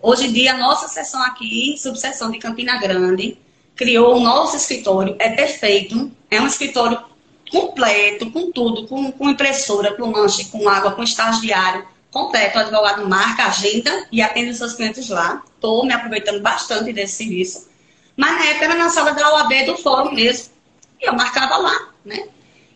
[0.00, 3.36] Hoje em dia, a nossa seção aqui, subseção de Campina Grande,
[3.74, 5.16] criou o nosso escritório.
[5.18, 6.10] É perfeito.
[6.30, 7.02] É um escritório
[7.50, 12.58] completo, com tudo, com, com impressora, com lanche, com água, com estagiário, completo.
[12.58, 15.42] O advogado marca, agenda e atende os seus clientes lá.
[15.54, 17.68] Estou me aproveitando bastante desse serviço.
[18.16, 20.52] Mas na época era na sala da OAB do fórum mesmo.
[21.00, 22.28] E eu marcava lá, né?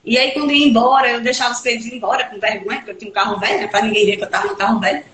[0.04, 2.98] E aí, quando ia embora, eu deixava os clientes ir embora com vergonha, porque eu
[2.98, 3.66] tinha um carro velho, né?
[3.68, 5.04] Para ninguém ver que eu estava no carro velho.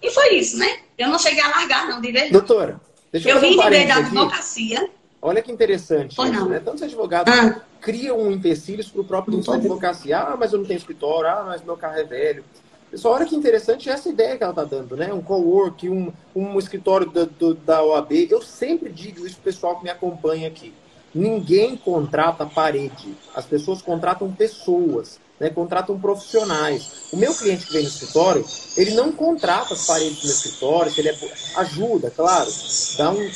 [0.00, 0.78] E foi isso, né?
[0.98, 2.32] Eu não cheguei a largar, não, de verdade.
[2.32, 4.90] Doutora, deixa eu, eu vim um de da advocacia.
[5.20, 6.16] Olha que interessante.
[6.16, 6.48] Pois não.
[6.48, 6.58] Né?
[6.58, 7.60] Tantos advogados ah.
[7.80, 10.18] criam empecilhos para o próprio da advocacia.
[10.18, 11.30] Ah, mas eu não tenho escritório.
[11.30, 12.44] Ah, mas meu carro é velho.
[12.90, 15.12] Pessoal, olha que interessante essa ideia que ela está dando, né?
[15.14, 18.28] Um co-work, um, um escritório da, do, da OAB.
[18.28, 20.74] Eu sempre digo isso para o pessoal que me acompanha aqui.
[21.14, 23.14] Ninguém contrata parede.
[23.34, 26.84] As pessoas contratam pessoas né, contratam profissionais.
[27.10, 31.08] O meu cliente que vem no escritório, ele não contrata as paredes no escritório, ele
[31.08, 31.18] é...
[31.56, 32.48] ajuda, claro,
[32.96, 33.30] dá um.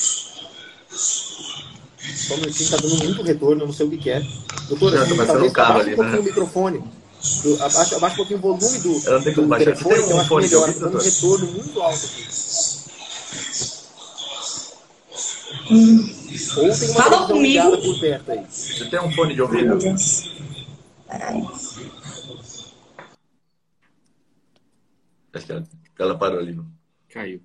[0.89, 4.23] Só um minutinho, tá dando muito retorno, não sei o que, que é.
[4.69, 6.21] Doutora, assim, talvez abaixe ali, um pouquinho né?
[6.21, 6.85] o microfone.
[7.61, 10.21] abaixa, abaixa um pouquinho o volume do, eu não tenho como do telefone, um eu
[10.21, 10.73] acho melhor.
[10.73, 12.27] Tá dando um retorno muito alto aqui.
[15.69, 16.15] Hum.
[16.59, 17.79] Ou tem uma Fala comigo.
[17.79, 18.47] por perto aí.
[18.49, 19.77] Você tem um fone de ouvido?
[21.09, 21.43] Peraí.
[25.37, 25.65] Acho que ela,
[25.99, 26.59] ela parou ali.
[27.09, 27.41] Caiu.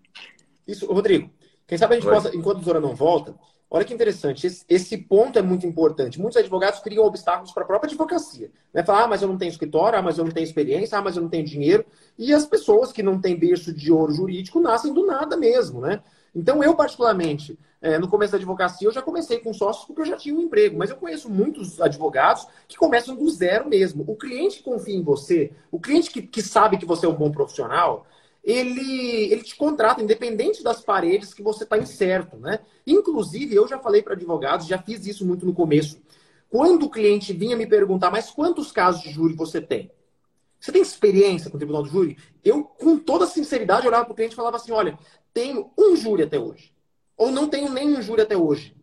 [0.68, 1.30] Isso, Rodrigo.
[1.68, 2.14] Quem sabe a gente Oi.
[2.14, 3.36] possa, enquanto a doutora não volta,
[3.70, 4.46] olha que interessante.
[4.46, 6.20] Esse, esse, ponto é muito importante.
[6.20, 8.52] Muitos advogados criam obstáculos para a própria advocacia.
[8.74, 8.84] Né?
[8.84, 11.16] Falar, ah, mas eu não tenho escritório, ah, mas eu não tenho experiência, ah, mas
[11.16, 11.86] eu não tenho dinheiro.
[12.18, 16.02] E as pessoas que não têm berço de ouro jurídico nascem do nada mesmo, né?
[16.34, 20.06] Então, eu, particularmente, é, no começo da advocacia, eu já comecei com sócios porque eu
[20.06, 20.78] já tinha um emprego.
[20.78, 24.04] Mas eu conheço muitos advogados que começam do zero mesmo.
[24.08, 27.16] O cliente que confia em você, o cliente que, que sabe que você é um
[27.16, 28.06] bom profissional,
[28.44, 32.60] ele, ele te contrata, independente das paredes que você está incerto, né?
[32.86, 36.02] Inclusive, eu já falei para advogados, já fiz isso muito no começo.
[36.50, 39.92] Quando o cliente vinha me perguntar, mas quantos casos de júri você tem?
[40.62, 42.20] Você tem experiência com o tribunal do júri?
[42.44, 44.98] Eu, com toda sinceridade, olhava para o cliente e falava assim: olha,
[45.34, 46.72] tenho um júri até hoje.
[47.18, 48.76] Ou não tenho nenhum júri até hoje.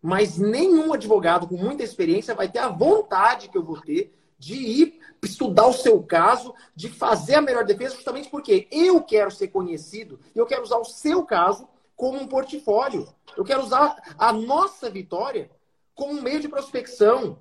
[0.00, 4.54] Mas nenhum advogado com muita experiência vai ter a vontade que eu vou ter de
[4.54, 9.48] ir estudar o seu caso, de fazer a melhor defesa, justamente porque eu quero ser
[9.48, 11.66] conhecido e eu quero usar o seu caso
[11.96, 13.08] como um portfólio.
[13.36, 15.50] Eu quero usar a nossa vitória
[15.94, 17.38] como um meio de prospecção.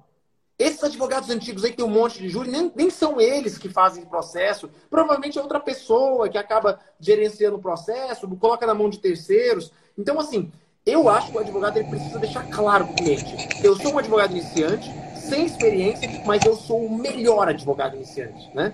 [0.64, 3.68] Esses advogados antigos aí que tem um monte de júri, nem, nem são eles que
[3.68, 4.70] fazem o processo.
[4.90, 9.74] Provavelmente é outra pessoa que acaba gerenciando o processo, coloca na mão de terceiros.
[9.98, 10.50] Então, assim,
[10.86, 13.98] eu acho que o advogado ele precisa deixar claro para o cliente: eu sou um
[13.98, 18.74] advogado iniciante, sem experiência, mas eu sou o melhor advogado iniciante, né?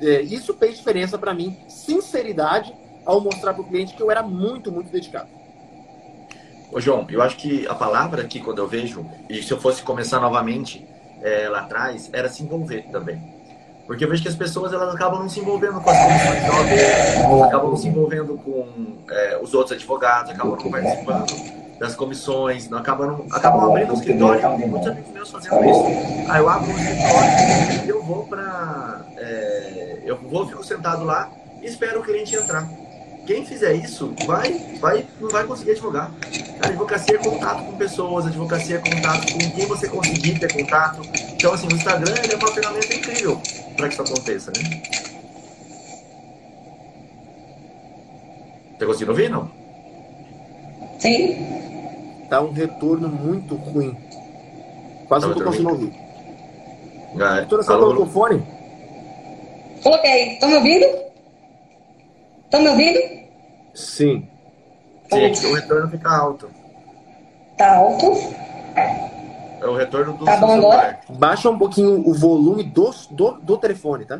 [0.00, 2.74] É, isso fez diferença para mim, sinceridade,
[3.06, 5.28] ao mostrar para o cliente que eu era muito, muito dedicado.
[6.72, 9.82] Ô, João, eu acho que a palavra aqui, quando eu vejo, e se eu fosse
[9.82, 10.84] começar novamente
[11.22, 13.22] é, lá atrás, era se envolver também.
[13.86, 16.50] Porque eu vejo que as pessoas elas acabam não se envolvendo com as comissões de
[16.50, 22.68] OAB, acabam não se envolvendo com é, os outros advogados, acabam não participando das comissões,
[22.68, 24.42] não acabam, não, acabam abrindo um escritório.
[24.42, 26.30] Eu tenho muitos amigos meus fazendo isso.
[26.30, 29.06] Aí eu abro um escritório eu vou para.
[29.16, 31.30] É, eu vou, fico sentado lá
[31.62, 32.68] e espero o cliente entrar.
[33.28, 36.10] Quem fizer isso vai, vai, não vai conseguir advogar.
[36.62, 40.50] A advocacia é contato com pessoas, a advocacia é contato com quem você conseguir ter
[40.50, 41.02] contato.
[41.34, 43.38] Então, assim, o Instagram é uma ferramenta incrível
[43.76, 44.82] para que isso aconteça, né?
[48.78, 49.50] Tá conseguindo ouvir, não?
[50.98, 52.26] Sim.
[52.30, 53.94] Tá um retorno muito ruim.
[55.06, 55.92] Quase tá não tô conseguindo ouvir.
[57.20, 57.40] Ah, é.
[57.40, 58.42] Doutora, você colocou o fone?
[59.82, 60.32] Coloquei.
[60.32, 61.07] Estão me ouvindo?
[62.48, 62.98] Estão me ouvindo?
[63.74, 64.26] Sim.
[65.12, 66.50] Sim, que o retorno fica alto.
[67.58, 68.06] Tá alto.
[69.60, 70.98] É o retorno do Tá bom agora?
[71.10, 74.18] Baixa um pouquinho o volume do, do, do telefone, tá?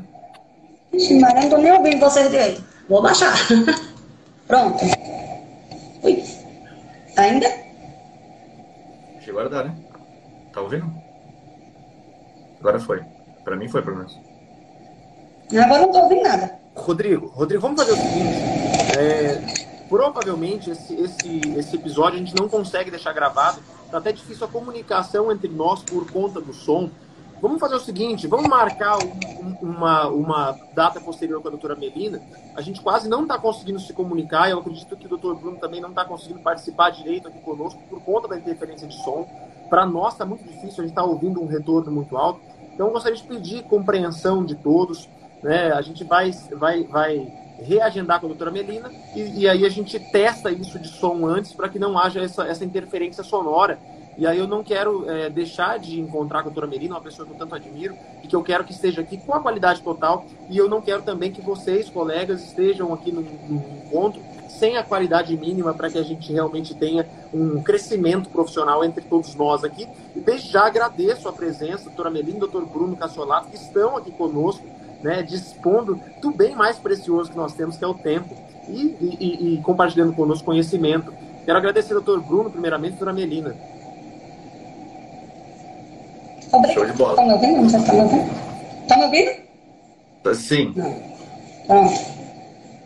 [0.92, 2.62] Ixi, mas eu não tô nem ouvindo vocês direito.
[2.86, 3.34] Vou baixar.
[4.46, 4.84] Pronto.
[6.02, 6.22] Ui.
[7.14, 7.46] Tá ainda?
[9.20, 9.74] Chegou a dar, né?
[10.52, 10.92] Tá ouvindo?
[12.60, 13.02] Agora foi.
[13.42, 14.18] Pra mim foi, pelo menos.
[15.50, 16.58] Agora não tô ouvindo nada.
[16.78, 18.98] Rodrigo, Rodrigo, vamos fazer o seguinte.
[18.98, 23.60] É, provavelmente esse, esse, esse episódio a gente não consegue deixar gravado.
[23.90, 26.90] Tá até difícil a comunicação entre nós por conta do som.
[27.40, 32.20] Vamos fazer o seguinte, vamos marcar um, uma, uma data posterior com a doutora Melina.
[32.56, 34.50] A gente quase não está conseguindo se comunicar.
[34.50, 38.00] Eu acredito que o doutor Bruno também não está conseguindo participar direito aqui conosco por
[38.02, 39.28] conta da interferência de som.
[39.70, 42.40] Para nós está muito difícil, a gente está ouvindo um retorno muito alto.
[42.74, 45.08] Então eu gostaria de pedir compreensão de todos.
[45.42, 45.72] Né?
[45.72, 49.98] A gente vai, vai, vai reagendar com a doutora Melina e, e aí a gente
[49.98, 53.78] testa isso de som antes para que não haja essa, essa interferência sonora.
[54.16, 57.32] E aí eu não quero é, deixar de encontrar a doutora Melina, uma pessoa que
[57.32, 60.26] eu tanto admiro, e que eu quero que esteja aqui com a qualidade total.
[60.50, 64.82] E eu não quero também que vocês, colegas, estejam aqui no, no encontro sem a
[64.82, 69.86] qualidade mínima para que a gente realmente tenha um crescimento profissional entre todos nós aqui.
[70.16, 74.10] E desde já agradeço a presença, doutora Melina e doutor Bruno Cassolato, que estão aqui
[74.10, 74.64] conosco
[75.02, 78.34] né, dispondo do bem mais precioso que nós temos, que é o tempo,
[78.68, 81.12] e, e, e compartilhando conosco conhecimento.
[81.44, 83.54] Quero agradecer ao doutor Bruno, primeiramente, e doutora Melina.
[86.52, 86.74] Obrigada.
[86.74, 87.16] Show de bola.
[87.16, 87.84] Tá me ouvindo?
[87.84, 88.30] Tá me ouvindo.
[88.88, 89.48] Tá me ouvindo?
[90.34, 90.74] Sim.
[91.66, 92.00] Pronto.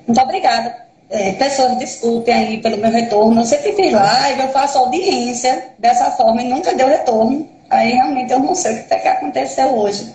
[0.07, 0.83] Muito obrigada.
[1.11, 3.40] É, pessoas, desculpem aí pelo meu retorno.
[3.40, 7.48] Eu sempre fiz live, eu faço audiência dessa forma e nunca deu retorno.
[7.68, 10.12] Aí realmente eu não sei o que, é que aconteceu hoje.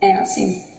[0.00, 0.73] É assim.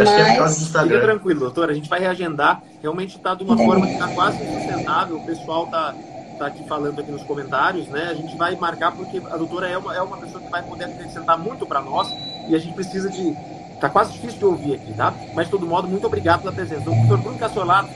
[0.00, 1.00] Acho que é por causa do Fica Instagram.
[1.00, 2.62] tranquilo, doutora, a gente vai reagendar.
[2.80, 3.68] Realmente está de uma Entendi.
[3.68, 5.16] forma que está quase insustentável.
[5.16, 5.94] O pessoal está
[6.38, 8.08] tá aqui falando aqui nos comentários, né?
[8.10, 10.84] A gente vai marcar porque a doutora é uma, é uma pessoa que vai poder
[10.84, 12.08] acrescentar muito para nós
[12.48, 13.34] e a gente precisa de.
[13.80, 15.12] Tá quase difícil de ouvir aqui, tá?
[15.34, 16.82] Mas, de todo modo, muito obrigado pela presença.
[16.82, 17.90] Doutor Bruno Cassolato,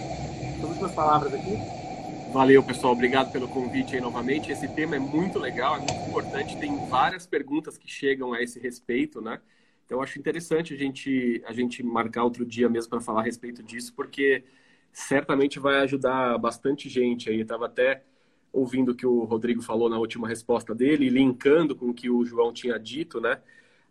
[0.59, 1.57] as últimas palavras aqui.
[2.33, 2.93] Valeu, pessoal.
[2.93, 4.51] Obrigado pelo convite aí novamente.
[4.51, 6.57] Esse tema é muito legal, é muito importante.
[6.57, 9.39] Tem várias perguntas que chegam a esse respeito, né?
[9.87, 13.63] Então, acho interessante a gente, a gente marcar outro dia mesmo para falar a respeito
[13.63, 14.45] disso, porque
[14.93, 17.41] certamente vai ajudar bastante gente aí.
[17.41, 18.03] Estava até
[18.53, 22.25] ouvindo o que o Rodrigo falou na última resposta dele, linkando com o que o
[22.25, 23.41] João tinha dito, né?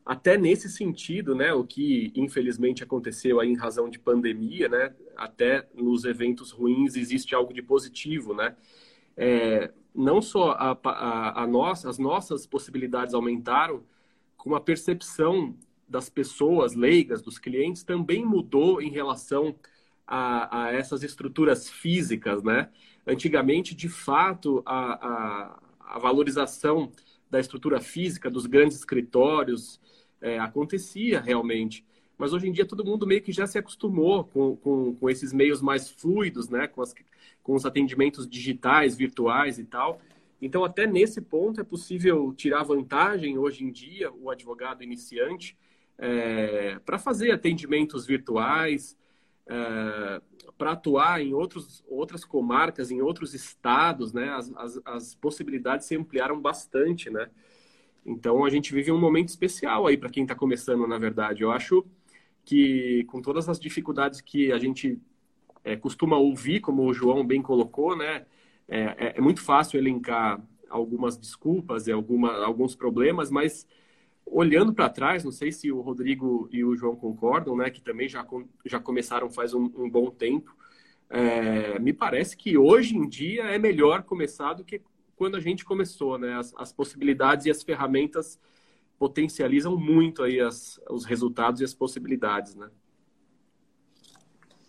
[0.05, 5.67] Até nesse sentido, né, o que infelizmente aconteceu aí em razão de pandemia, né, até
[5.73, 8.55] nos eventos ruins existe algo de positivo, né?
[9.17, 13.83] É, não só a, a, a nossa, as nossas possibilidades aumentaram,
[14.37, 15.55] como a percepção
[15.87, 19.55] das pessoas leigas, dos clientes, também mudou em relação
[20.05, 22.69] a, a essas estruturas físicas, né?
[23.05, 26.91] Antigamente, de fato, a, a, a valorização
[27.29, 29.79] da estrutura física, dos grandes escritórios,
[30.21, 31.85] é, acontecia realmente.
[32.17, 35.33] Mas hoje em dia todo mundo meio que já se acostumou com, com, com esses
[35.33, 36.67] meios mais fluidos, né?
[36.67, 36.93] Com, as,
[37.43, 40.01] com os atendimentos digitais, virtuais e tal.
[40.41, 45.57] Então, até nesse ponto, é possível tirar vantagem hoje em dia, o advogado iniciante,
[45.97, 48.97] é, para fazer atendimentos virtuais,
[49.47, 50.21] é,
[50.57, 54.29] para atuar em outros, outras comarcas, em outros estados, né?
[54.29, 57.29] As, as, as possibilidades se ampliaram bastante, né?
[58.05, 61.41] Então, a gente vive um momento especial aí para quem está começando, na verdade.
[61.41, 61.85] Eu acho
[62.43, 64.99] que, com todas as dificuldades que a gente
[65.63, 68.25] é, costuma ouvir, como o João bem colocou, né?
[68.67, 73.67] É, é, é muito fácil elencar algumas desculpas e alguma, alguns problemas, mas
[74.25, 78.09] olhando para trás, não sei se o Rodrigo e o João concordam, né, que também
[78.09, 78.25] já,
[78.65, 80.55] já começaram faz um, um bom tempo,
[81.09, 84.81] é, me parece que hoje em dia é melhor começar do que
[85.15, 86.33] quando a gente começou, né?
[86.33, 88.39] As, as possibilidades e as ferramentas
[88.97, 92.69] potencializam muito aí as, os resultados e as possibilidades, né?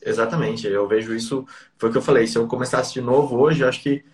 [0.02, 1.44] Exatamente, eu vejo isso,
[1.76, 4.04] foi o que eu falei, se eu começasse de novo hoje, acho que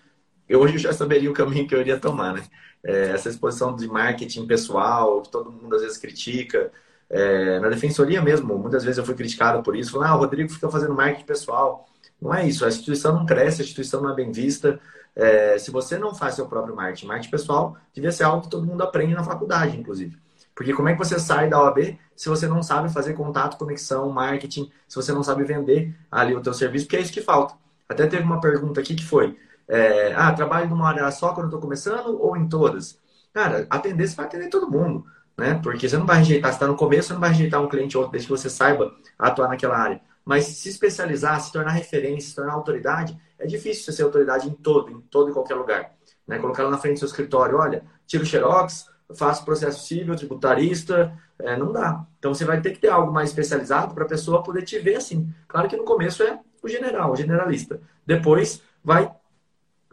[0.47, 2.43] eu hoje já saberia o caminho que eu iria tomar, né?
[2.83, 6.71] É, essa exposição de marketing pessoal, que todo mundo às vezes critica,
[7.09, 10.49] é, na defensoria mesmo, muitas vezes eu fui criticado por isso, falando, ah, o Rodrigo
[10.49, 11.87] fica fazendo marketing pessoal.
[12.21, 14.79] Não é isso, a instituição não cresce, a instituição não é bem vista.
[15.15, 18.65] É, se você não faz seu próprio marketing, marketing pessoal, devia ser algo que todo
[18.65, 20.17] mundo aprende na faculdade, inclusive.
[20.55, 24.09] Porque como é que você sai da OAB se você não sabe fazer contato, conexão,
[24.09, 27.55] marketing, se você não sabe vender ali o teu serviço, porque é isso que falta.
[27.89, 29.37] Até teve uma pergunta aqui que foi,
[29.67, 32.99] é, ah, trabalho numa área só quando estou começando ou em todas?
[33.33, 35.05] Cara, atender, você vai atender todo mundo,
[35.37, 35.59] né?
[35.63, 37.97] Porque você não vai rejeitar, você está no começo, você não vai rejeitar um cliente
[37.97, 40.01] ou outro desde que você saiba atuar naquela área.
[40.23, 44.53] Mas se especializar, se tornar referência, se tornar autoridade, é difícil você ser autoridade em
[44.53, 45.91] todo, em todo e qualquer lugar.
[46.27, 46.39] Né?
[46.39, 51.57] Colocar lá na frente do seu escritório, olha, tiro xerox, faço processo civil, tributarista, é,
[51.57, 52.05] não dá.
[52.19, 54.95] Então você vai ter que ter algo mais especializado para a pessoa poder te ver
[54.95, 55.33] assim.
[55.47, 57.81] Claro que no começo é o general, o generalista.
[58.05, 59.11] Depois vai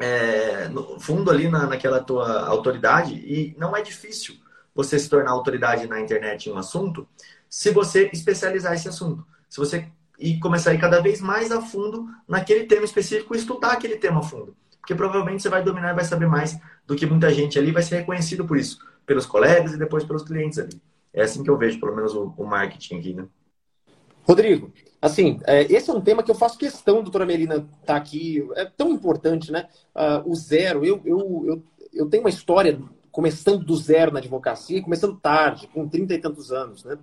[0.00, 4.34] é, no fundo ali na, naquela tua autoridade e não é difícil
[4.74, 7.06] você se tornar autoridade na internet em um assunto
[7.48, 9.26] se você especializar esse assunto.
[9.48, 9.88] Se você
[10.18, 13.96] e começar a ir cada vez mais a fundo naquele tema específico e estudar aquele
[13.96, 14.54] tema a fundo.
[14.78, 17.82] Porque provavelmente você vai dominar e vai saber mais do que muita gente ali, vai
[17.82, 20.80] ser reconhecido por isso, pelos colegas e depois pelos clientes ali.
[21.12, 23.26] É assim que eu vejo, pelo menos, o, o marketing aqui, né?
[24.22, 28.46] Rodrigo, assim, é, esse é um tema que eu faço questão, doutora Melina, tá aqui.
[28.56, 29.68] É tão importante, né?
[29.94, 32.80] Uh, o zero, eu, eu, eu, eu tenho uma história
[33.10, 36.96] começando do zero na advocacia, começando tarde, com 30 e tantos anos, né?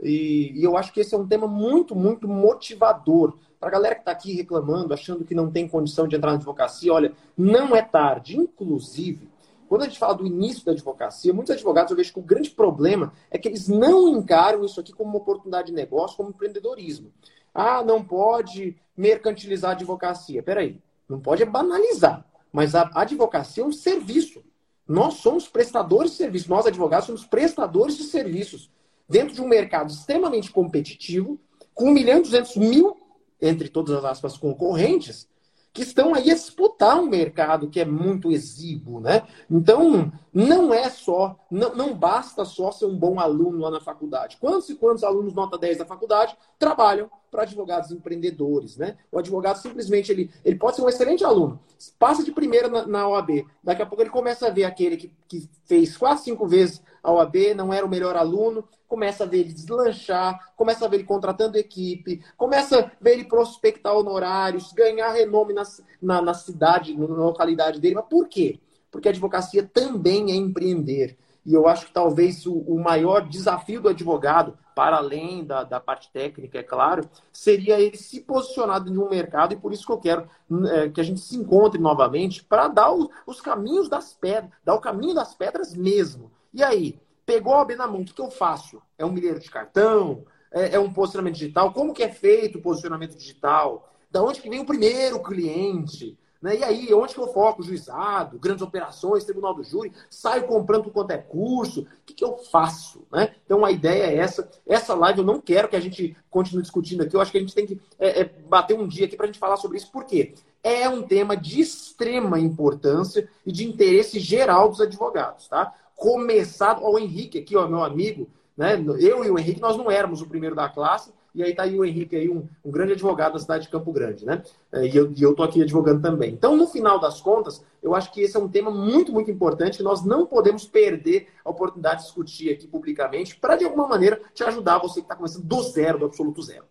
[0.00, 3.36] E, e, eu acho que esse é um tema muito, muito motivador.
[3.58, 6.36] Para a galera que está aqui reclamando, achando que não tem condição de entrar na
[6.36, 8.36] advocacia, olha, não é tarde.
[8.36, 9.28] Inclusive,
[9.68, 12.50] quando a gente fala do início da advocacia, muitos advogados eu vejo que o grande
[12.50, 17.12] problema é que eles não encaram isso aqui como uma oportunidade de negócio, como empreendedorismo.
[17.60, 20.40] Ah, não pode mercantilizar a advocacia.
[20.44, 22.24] Peraí, não pode banalizar.
[22.52, 24.44] Mas a advocacia é um serviço.
[24.86, 26.46] Nós somos prestadores de serviços.
[26.48, 28.70] Nós, advogados, somos prestadores de serviços
[29.08, 31.36] dentro de um mercado extremamente competitivo,
[31.74, 32.96] com 1 milhão e 200 mil,
[33.42, 35.28] entre todas as aspas, concorrentes,
[35.72, 39.22] que estão aí a disputar um mercado que é muito exíguo, né?
[39.50, 44.38] Então, não é só, não, não basta só ser um bom aluno lá na faculdade.
[44.40, 48.96] Quantos e quantos alunos nota 10 da faculdade trabalham para advogados empreendedores, né?
[49.12, 51.60] O advogado simplesmente ele, ele pode ser um excelente aluno,
[51.98, 55.12] passa de primeira na, na OAB, daqui a pouco ele começa a ver aquele que,
[55.28, 59.40] que fez quase cinco vezes a OAB, não era o melhor aluno, começa a ver
[59.40, 65.10] ele deslanchar, começa a ver ele contratando equipe, começa a ver ele prospectar honorários, ganhar
[65.12, 65.62] renome na,
[66.00, 67.96] na, na cidade, na localidade dele.
[67.96, 68.58] Mas por quê?
[68.90, 71.16] Porque a advocacia também é empreender.
[71.44, 75.80] E eu acho que talvez o, o maior desafio do advogado, para além da, da,
[75.80, 79.92] parte técnica, é claro, seria ele se posicionar em um mercado, e por isso que
[79.92, 80.28] eu quero
[80.70, 84.74] é, que a gente se encontre novamente para dar o, os caminhos das pedras, dar
[84.74, 86.30] o caminho das pedras mesmo.
[86.52, 88.80] E aí, pegou a OAB na mão, o que, que eu faço?
[88.96, 90.24] É um milheiro de cartão?
[90.50, 91.72] É, é, um posicionamento digital?
[91.72, 93.92] Como que é feito o posicionamento digital?
[94.10, 96.18] Da onde que vem o primeiro cliente?
[96.40, 96.58] Né?
[96.58, 97.62] E aí, onde que eu foco?
[97.62, 102.38] Juizado, grandes operações, tribunal do júri, saio comprando quanto é curso, o que, que eu
[102.38, 103.04] faço?
[103.12, 103.34] Né?
[103.44, 104.48] Então a ideia é essa.
[104.66, 107.40] Essa live eu não quero que a gente continue discutindo aqui, eu acho que a
[107.40, 109.90] gente tem que é, é, bater um dia aqui para a gente falar sobre isso,
[109.90, 110.34] por quê?
[110.62, 115.48] É um tema de extrema importância e de interesse geral dos advogados.
[115.48, 115.74] Tá?
[115.98, 118.80] Começado, ó, o Henrique aqui, ó, meu amigo, né?
[119.00, 121.76] Eu e o Henrique, nós não éramos o primeiro da classe, e aí está aí
[121.76, 124.40] o Henrique, aí, um, um, grande advogado da cidade de Campo Grande, né?
[124.70, 126.32] É, e eu, e eu tô aqui advogando também.
[126.32, 129.78] Então, no final das contas, eu acho que esse é um tema muito, muito importante
[129.78, 134.20] que nós não podemos perder a oportunidade de discutir aqui publicamente para, de alguma maneira,
[134.32, 136.64] te ajudar, você que está começando do zero, do absoluto zero.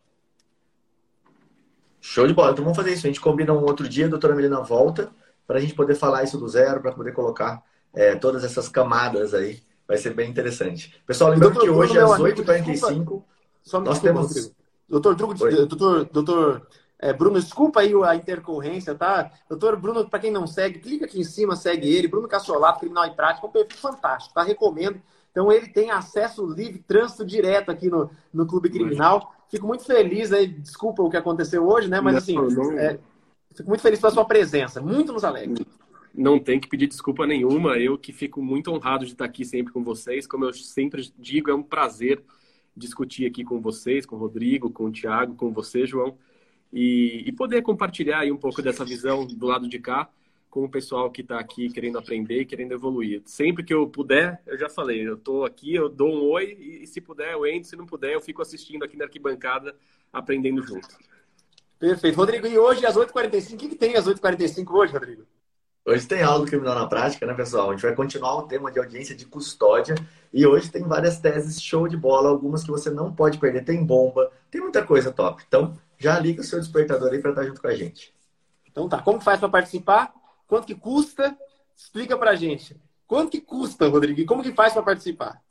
[2.00, 2.52] Show de bola.
[2.52, 3.06] Então vamos fazer isso.
[3.06, 5.12] A gente combina um outro dia, a doutora Melina volta,
[5.46, 7.62] para a gente poder falar isso do zero, para poder colocar
[7.94, 9.62] é, todas essas camadas aí.
[9.88, 11.02] Vai ser bem interessante.
[11.06, 13.24] Pessoal, lembrando que hoje, às 8h45,
[13.64, 14.28] só me nós desculpa, temos...
[14.28, 14.58] Rodrigo.
[14.90, 16.68] Doutor, doutor, doutor
[17.00, 19.32] é, Bruno, desculpa aí a intercorrência, tá?
[19.48, 22.08] Doutor Bruno, para quem não segue, clica aqui em cima, segue ele.
[22.08, 24.42] Bruno Cassolato, Criminal e Prática, um perfil fantástico, tá?
[24.44, 25.00] Recomendo.
[25.32, 29.32] Então ele tem acesso livre, trânsito direto aqui no, no Clube Criminal.
[29.48, 32.02] Fico muito feliz aí, desculpa o que aconteceu hoje, né?
[32.02, 32.36] Mas assim,
[32.80, 32.98] é,
[33.54, 34.82] fico muito feliz pela sua presença.
[34.82, 35.64] Muito nos alegra.
[36.18, 37.78] Não tem que pedir desculpa nenhuma.
[37.78, 40.26] Eu que fico muito honrado de estar aqui sempre com vocês.
[40.26, 42.24] Como eu sempre digo, é um prazer
[42.76, 46.18] discutir aqui com vocês, com o Rodrigo, com o Thiago, com você, João,
[46.74, 50.10] e, e poder compartilhar aí um pouco dessa visão do lado de cá
[50.50, 53.22] com o pessoal que está aqui querendo aprender e querendo evoluir.
[53.26, 56.88] Sempre que eu puder, eu já falei, eu estou aqui, eu dou um oi e
[56.88, 59.76] se puder eu entro, se não puder eu fico assistindo aqui na arquibancada,
[60.12, 60.88] aprendendo junto.
[61.78, 62.16] Perfeito.
[62.16, 65.28] Rodrigo, e hoje às 8h45, o que, que tem às 8h45 hoje, Rodrigo?
[65.90, 67.70] Hoje tem aula do Criminal na Prática, né, pessoal?
[67.70, 69.96] A gente vai continuar o tema de audiência de custódia.
[70.34, 73.64] E hoje tem várias teses show de bola, algumas que você não pode perder.
[73.64, 75.42] Tem bomba, tem muita coisa top.
[75.48, 78.14] Então, já liga o seu despertador aí para estar junto com a gente.
[78.70, 80.14] Então tá, como faz para participar?
[80.46, 81.38] Quanto que custa?
[81.74, 82.76] Explica pra gente.
[83.08, 84.20] Quanto que custa, Rodrigo?
[84.20, 85.42] E como que faz para participar?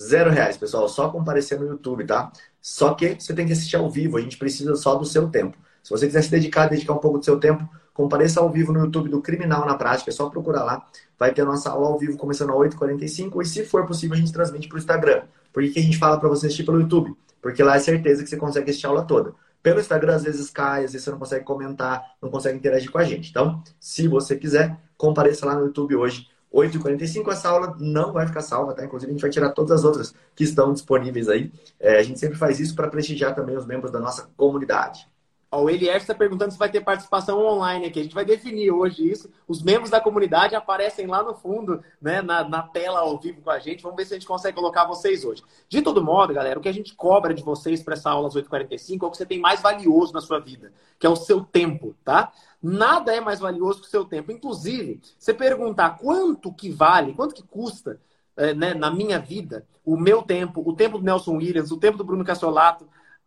[0.00, 0.88] Zero reais, pessoal.
[0.88, 2.30] Só comparecer no YouTube, tá?
[2.60, 4.16] Só que você tem que assistir ao vivo.
[4.16, 5.58] A gente precisa só do seu tempo.
[5.82, 8.80] Se você quiser se dedicar, dedicar um pouco do seu tempo, compareça ao vivo no
[8.80, 10.10] YouTube do Criminal na Prática.
[10.10, 10.86] É só procurar lá.
[11.18, 13.42] Vai ter a nossa aula ao vivo começando às 8h45.
[13.42, 15.22] E se for possível, a gente transmite para o Instagram.
[15.50, 17.16] Por que, a gente fala para você assistir pelo YouTube?
[17.40, 19.32] Porque lá é certeza que você consegue assistir a aula toda.
[19.62, 22.98] Pelo Instagram, às vezes cai, às vezes você não consegue comentar, não consegue interagir com
[22.98, 23.30] a gente.
[23.30, 27.32] Então, se você quiser, compareça lá no YouTube hoje, 8h45.
[27.32, 28.84] Essa aula não vai ficar salva, tá?
[28.84, 31.50] Inclusive, a gente vai tirar todas as outras que estão disponíveis aí.
[31.80, 35.08] É, a gente sempre faz isso para prestigiar também os membros da nossa comunidade.
[35.50, 38.00] O Elier está perguntando se vai ter participação online aqui.
[38.00, 39.30] A gente vai definir hoje isso.
[39.46, 43.50] Os membros da comunidade aparecem lá no fundo, né, na, na, tela ao vivo com
[43.50, 43.82] a gente.
[43.82, 45.42] Vamos ver se a gente consegue colocar vocês hoje.
[45.68, 48.34] De todo modo, galera, o que a gente cobra de vocês para essa aula às
[48.34, 51.42] 8h45 é o que você tem mais valioso na sua vida, que é o seu
[51.42, 52.32] tempo, tá?
[52.60, 54.32] Nada é mais valioso que o seu tempo.
[54.32, 58.00] Inclusive, você perguntar quanto que vale, quanto que custa
[58.36, 61.96] é, né, na minha vida, o meu tempo, o tempo do Nelson Williams, o tempo
[61.96, 62.86] do Bruno Cassiolato,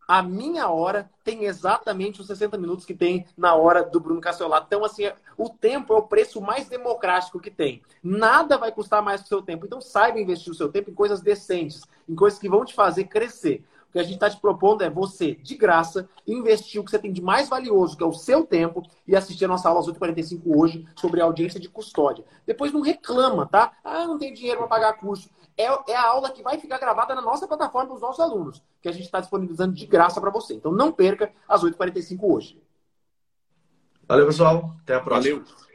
[0.09, 4.65] a minha hora tem exatamente os 60 minutos que tem na hora do Bruno Cassiolato.
[4.65, 5.03] Então, assim,
[5.37, 7.83] o tempo é o preço mais democrático que tem.
[8.01, 9.67] Nada vai custar mais que o seu tempo.
[9.67, 13.03] Então, saiba investir o seu tempo em coisas decentes, em coisas que vão te fazer
[13.03, 13.63] crescer.
[13.87, 16.97] O que a gente está te propondo é você, de graça, investir o que você
[16.97, 19.87] tem de mais valioso, que é o seu tempo, e assistir a nossa aula às
[19.87, 22.25] 8h45 hoje sobre audiência de custódia.
[22.47, 23.73] Depois não reclama, tá?
[23.83, 25.29] Ah, não tem dinheiro para pagar curso
[25.59, 28.89] é, é a aula que vai ficar gravada na nossa plataforma dos nossos alunos, que
[28.89, 30.53] a gente está disponibilizando de graça para você.
[30.53, 32.61] Então não perca às 8h45 hoje.
[34.07, 34.75] Valeu, pessoal.
[34.81, 35.35] Até a próxima.
[35.35, 35.68] Valeu.